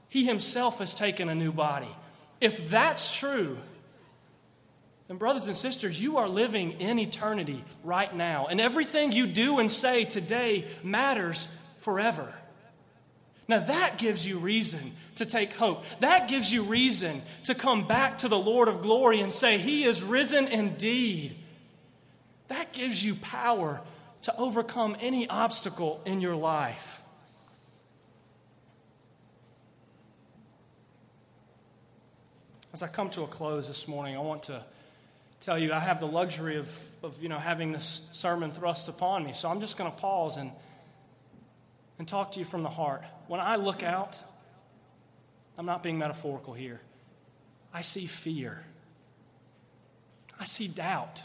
he 0.09 0.25
himself 0.25 0.79
has 0.79 0.95
taken 0.95 1.29
a 1.29 1.35
new 1.35 1.53
body. 1.53 1.88
If 2.40 2.68
that's 2.68 3.16
true, 3.16 3.57
then, 5.09 5.18
brothers 5.18 5.47
and 5.47 5.57
sisters, 5.57 6.01
you 6.01 6.18
are 6.18 6.29
living 6.29 6.81
in 6.81 6.99
eternity 6.99 7.64
right 7.85 8.14
now. 8.14 8.47
And 8.47 8.61
everything 8.61 9.12
you 9.12 9.27
do 9.27 9.59
and 9.59 9.71
say 9.71 10.05
today 10.05 10.64
matters 10.83 11.47
forever. 11.81 12.33
Now, 13.48 13.59
that 13.59 13.98
gives 13.98 14.26
you 14.26 14.38
reason 14.38 14.92
to 15.16 15.26
take 15.26 15.52
hope. 15.55 15.85
That 16.00 16.28
gives 16.28 16.52
you 16.52 16.62
reason 16.62 17.22
to 17.44 17.55
come 17.55 17.87
back 17.87 18.18
to 18.18 18.28
the 18.28 18.38
Lord 18.38 18.68
of 18.68 18.83
glory 18.83 19.20
and 19.20 19.33
say, 19.33 19.59
He 19.59 19.85
is 19.85 20.02
risen 20.02 20.46
indeed. 20.46 21.37
That 22.48 22.72
gives 22.72 23.05
you 23.05 23.14
power 23.16 23.81
to 24.22 24.37
overcome 24.37 24.96
any 25.00 25.28
obstacle 25.28 26.00
in 26.05 26.20
your 26.20 26.37
life. 26.37 27.00
As 32.72 32.83
I 32.83 32.87
come 32.87 33.11
to 33.11 33.22
a 33.22 33.26
close 33.26 33.68
this 33.68 33.87
morning, 33.87 34.16
I 34.16 34.20
want 34.20 34.44
to 34.44 34.64
tell 35.40 35.59
you 35.59 35.72
I 35.72 35.81
have 35.81 36.00
the 36.00 36.07
luxury 36.07 36.57
of, 36.57 36.88
of 37.02 37.20
you 37.22 37.28
know, 37.28 37.38
having 37.38 37.72
this 37.72 38.02
sermon 38.12 38.52
thrust 38.52 38.88
upon 38.88 39.24
me. 39.24 39.35
So 39.35 39.50
I'm 39.50 39.61
just 39.61 39.76
going 39.76 39.90
to 39.90 39.96
pause 39.98 40.37
and, 40.37 40.52
and 42.03 42.09
talk 42.09 42.33
to 42.33 42.41
you 42.41 42.45
from 42.45 42.65
the 42.65 42.69
heart. 42.69 43.05
When 43.29 43.38
I 43.38 43.55
look 43.55 43.85
out, 43.85 44.21
I'm 45.57 45.67
not 45.67 45.85
being 45.85 45.99
metaphorical 45.99 46.53
here. 46.53 46.81
I 47.73 47.83
see 47.83 48.07
fear. 48.07 48.65
I 50.41 50.45
see 50.45 50.67
doubt. 50.67 51.23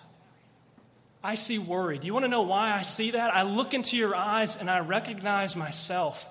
I 1.24 1.34
see 1.34 1.58
worry. 1.58 1.98
Do 1.98 2.06
you 2.06 2.13
want 2.13 2.26
to 2.26 2.30
know 2.30 2.44
why 2.44 2.74
I 2.74 2.84
see 2.84 3.10
that? 3.10 3.34
I 3.34 3.42
look 3.42 3.74
into 3.74 3.98
your 3.98 4.16
eyes 4.16 4.56
and 4.56 4.70
I 4.70 4.82
recognize 4.82 5.56
myself. 5.56 6.30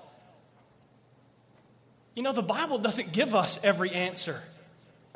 You 2.15 2.23
know, 2.23 2.31
the 2.31 2.41
Bible 2.41 2.77
doesn't 2.77 3.11
give 3.11 3.35
us 3.35 3.61
every 3.65 3.91
answer. 3.91 4.41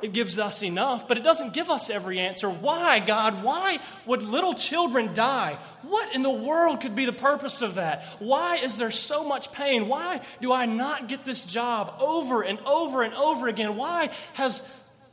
It 0.01 0.13
gives 0.13 0.39
us 0.39 0.63
enough, 0.63 1.07
but 1.07 1.17
it 1.17 1.23
doesn't 1.23 1.53
give 1.53 1.69
us 1.69 1.89
every 1.89 2.19
answer. 2.19 2.49
Why, 2.49 2.99
God? 2.99 3.43
Why 3.43 3.79
would 4.05 4.23
little 4.23 4.53
children 4.53 5.13
die? 5.13 5.57
What 5.83 6.15
in 6.15 6.23
the 6.23 6.31
world 6.31 6.81
could 6.81 6.95
be 6.95 7.05
the 7.05 7.13
purpose 7.13 7.61
of 7.61 7.75
that? 7.75 8.03
Why 8.19 8.57
is 8.57 8.77
there 8.77 8.91
so 8.91 9.23
much 9.23 9.51
pain? 9.51 9.87
Why 9.87 10.21
do 10.39 10.51
I 10.51 10.65
not 10.65 11.07
get 11.07 11.23
this 11.23 11.43
job 11.43 11.95
over 11.99 12.41
and 12.41 12.59
over 12.61 13.03
and 13.03 13.13
over 13.13 13.47
again? 13.47 13.75
Why 13.75 14.09
has 14.33 14.63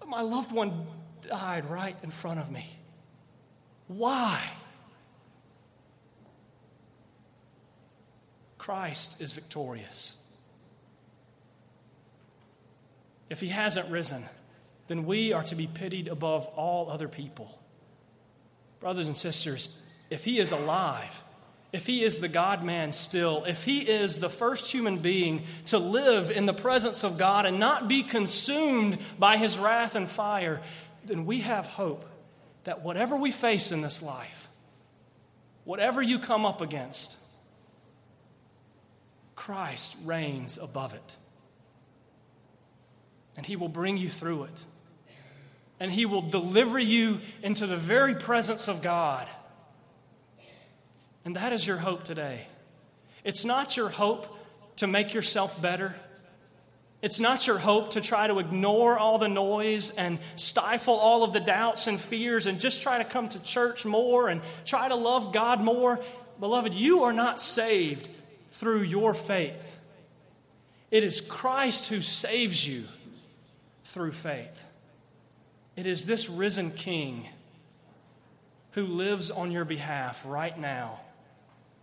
my 0.07 0.23
loved 0.23 0.53
one 0.53 0.87
died 1.29 1.69
right 1.69 1.97
in 2.03 2.11
front 2.11 2.41
of 2.41 2.51
me? 2.51 2.67
Why? 3.89 4.41
Christ 8.57 9.21
is 9.21 9.33
victorious. 9.33 10.17
If 13.31 13.41
he 13.41 13.49
hasn't 13.49 13.91
risen, 13.91 14.27
then 14.89 15.05
we 15.05 15.33
are 15.33 15.45
to 15.45 15.55
be 15.55 15.67
pitied 15.67 16.09
above 16.09 16.47
all 16.49 16.91
other 16.91 17.09
people. 17.09 17.61
Brothers 18.81 19.07
and 19.07 19.17
sisters, 19.17 19.77
if 20.11 20.25
he 20.25 20.39
is 20.39 20.51
alive, 20.51 21.23
if 21.73 21.87
he 21.87 22.03
is 22.03 22.21
the 22.21 22.29
God 22.29 22.65
man 22.65 22.93
still, 22.93 23.45
if 23.45 23.65
he 23.65 23.81
is 23.81 24.21
the 24.21 24.31
first 24.31 24.73
human 24.73 24.99
being 24.99 25.43
to 25.67 25.79
live 25.79 26.31
in 26.31 26.47
the 26.47 26.55
presence 26.55 27.05
of 27.05 27.19
God 27.19 27.45
and 27.45 27.59
not 27.59 27.89
be 27.89 28.03
consumed 28.03 28.99
by 29.19 29.37
his 29.37 29.59
wrath 29.59 29.95
and 29.95 30.09
fire, 30.09 30.63
then 31.05 31.27
we 31.27 31.41
have 31.41 31.67
hope 31.67 32.07
that 32.65 32.83
whatever 32.83 33.17
we 33.17 33.31
face 33.31 33.71
in 33.71 33.83
this 33.83 34.03
life, 34.03 34.49
whatever 35.65 36.01
you 36.01 36.19
come 36.19 36.47
up 36.47 36.63
against, 36.63 37.19
Christ 39.37 39.97
reigns 40.05 40.57
above 40.57 40.95
it. 40.95 41.17
And 43.37 43.45
he 43.45 43.57
will 43.57 43.69
bring 43.69 43.99
you 43.99 44.09
through 44.09 44.45
it 44.45 44.65
and 45.81 45.93
He 45.93 46.07
will 46.07 46.23
deliver 46.23 46.79
you 46.79 47.21
into 47.43 47.67
the 47.67 47.77
very 47.77 48.15
presence 48.15 48.69
of 48.69 48.83
God. 48.83 49.27
And 51.25 51.37
that 51.37 51.53
is 51.53 51.67
your 51.67 51.79
hope 51.79 52.05
today. 52.05 52.47
It's 53.25 53.45
not 53.45 53.77
your 53.77 53.89
hope 53.89 54.35
to 54.77 54.87
make 54.87 55.13
yourself 55.13 55.61
better. 55.61 55.95
It's 57.01 57.21
not 57.21 57.47
your 57.47 57.59
hope 57.59 57.91
to 57.91 58.01
try 58.01 58.27
to 58.27 58.39
ignore 58.39 58.99
all 58.99 59.19
the 59.19 59.29
noise 59.29 59.91
and 59.91 60.19
stifle 60.37 60.95
all 60.95 61.23
of 61.23 61.33
the 61.33 61.41
doubts 61.41 61.87
and 61.87 62.01
fears 62.01 62.47
and 62.47 62.59
just 62.59 62.83
try 62.83 62.99
to 62.99 63.05
come 63.05 63.29
to 63.29 63.43
church 63.43 63.85
more 63.85 64.29
and 64.29 64.41
try 64.65 64.89
to 64.89 64.97
love 64.97 65.33
God 65.33 65.61
more. 65.61 66.01
Beloved, 66.41 66.75
you 66.75 67.05
are 67.05 67.13
not 67.13 67.41
saved 67.41 68.09
through 68.51 68.83
your 68.83 69.15
faith. 69.15 69.77
It 70.91 71.05
is 71.05 71.21
Christ 71.21 71.89
who 71.89 72.03
saves 72.03 72.67
you 72.67 72.85
through 73.85 74.13
faith. 74.13 74.65
It 75.79 75.87
is 75.87 76.07
this 76.07 76.29
risen 76.29 76.73
King 76.73 77.29
who 78.73 78.85
lives 78.85 79.31
on 79.31 79.53
your 79.53 79.65
behalf 79.65 80.25
right 80.27 80.59
now 80.59 80.99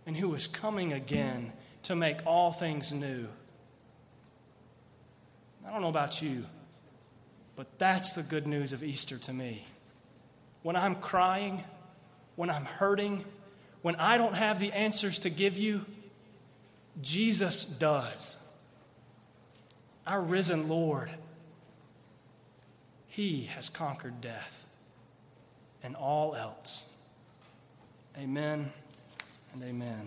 and 0.04 0.14
who 0.14 0.34
is 0.34 0.46
coming 0.46 0.92
again 0.92 1.50
to 1.84 1.96
make 1.96 2.18
all 2.26 2.52
things 2.52 2.92
new. 2.92 3.26
I 5.66 5.70
don't 5.70 5.80
know 5.80 5.88
about 5.88 6.20
you, 6.20 6.44
but 7.56 7.78
that's 7.78 8.12
the 8.12 8.22
good 8.22 8.46
news 8.46 8.74
of 8.74 8.84
Easter 8.84 9.16
to 9.16 9.32
me. 9.32 9.64
When 10.62 10.76
I'm 10.76 10.96
crying, 10.96 11.64
when 12.34 12.50
I'm 12.50 12.66
hurting, 12.66 13.24
when 13.80 13.96
I 13.96 14.18
don't 14.18 14.34
have 14.34 14.60
the 14.60 14.72
answers 14.72 15.20
to 15.20 15.30
give 15.30 15.56
you, 15.56 15.86
Jesus 17.00 17.64
does. 17.64 18.36
Our 20.06 20.20
risen 20.20 20.68
Lord 20.68 21.08
he 23.16 23.44
has 23.44 23.70
conquered 23.70 24.20
death 24.20 24.66
and 25.82 25.96
all 25.96 26.34
else. 26.34 26.92
Amen 28.18 28.70
and 29.54 29.62
amen. 29.62 30.06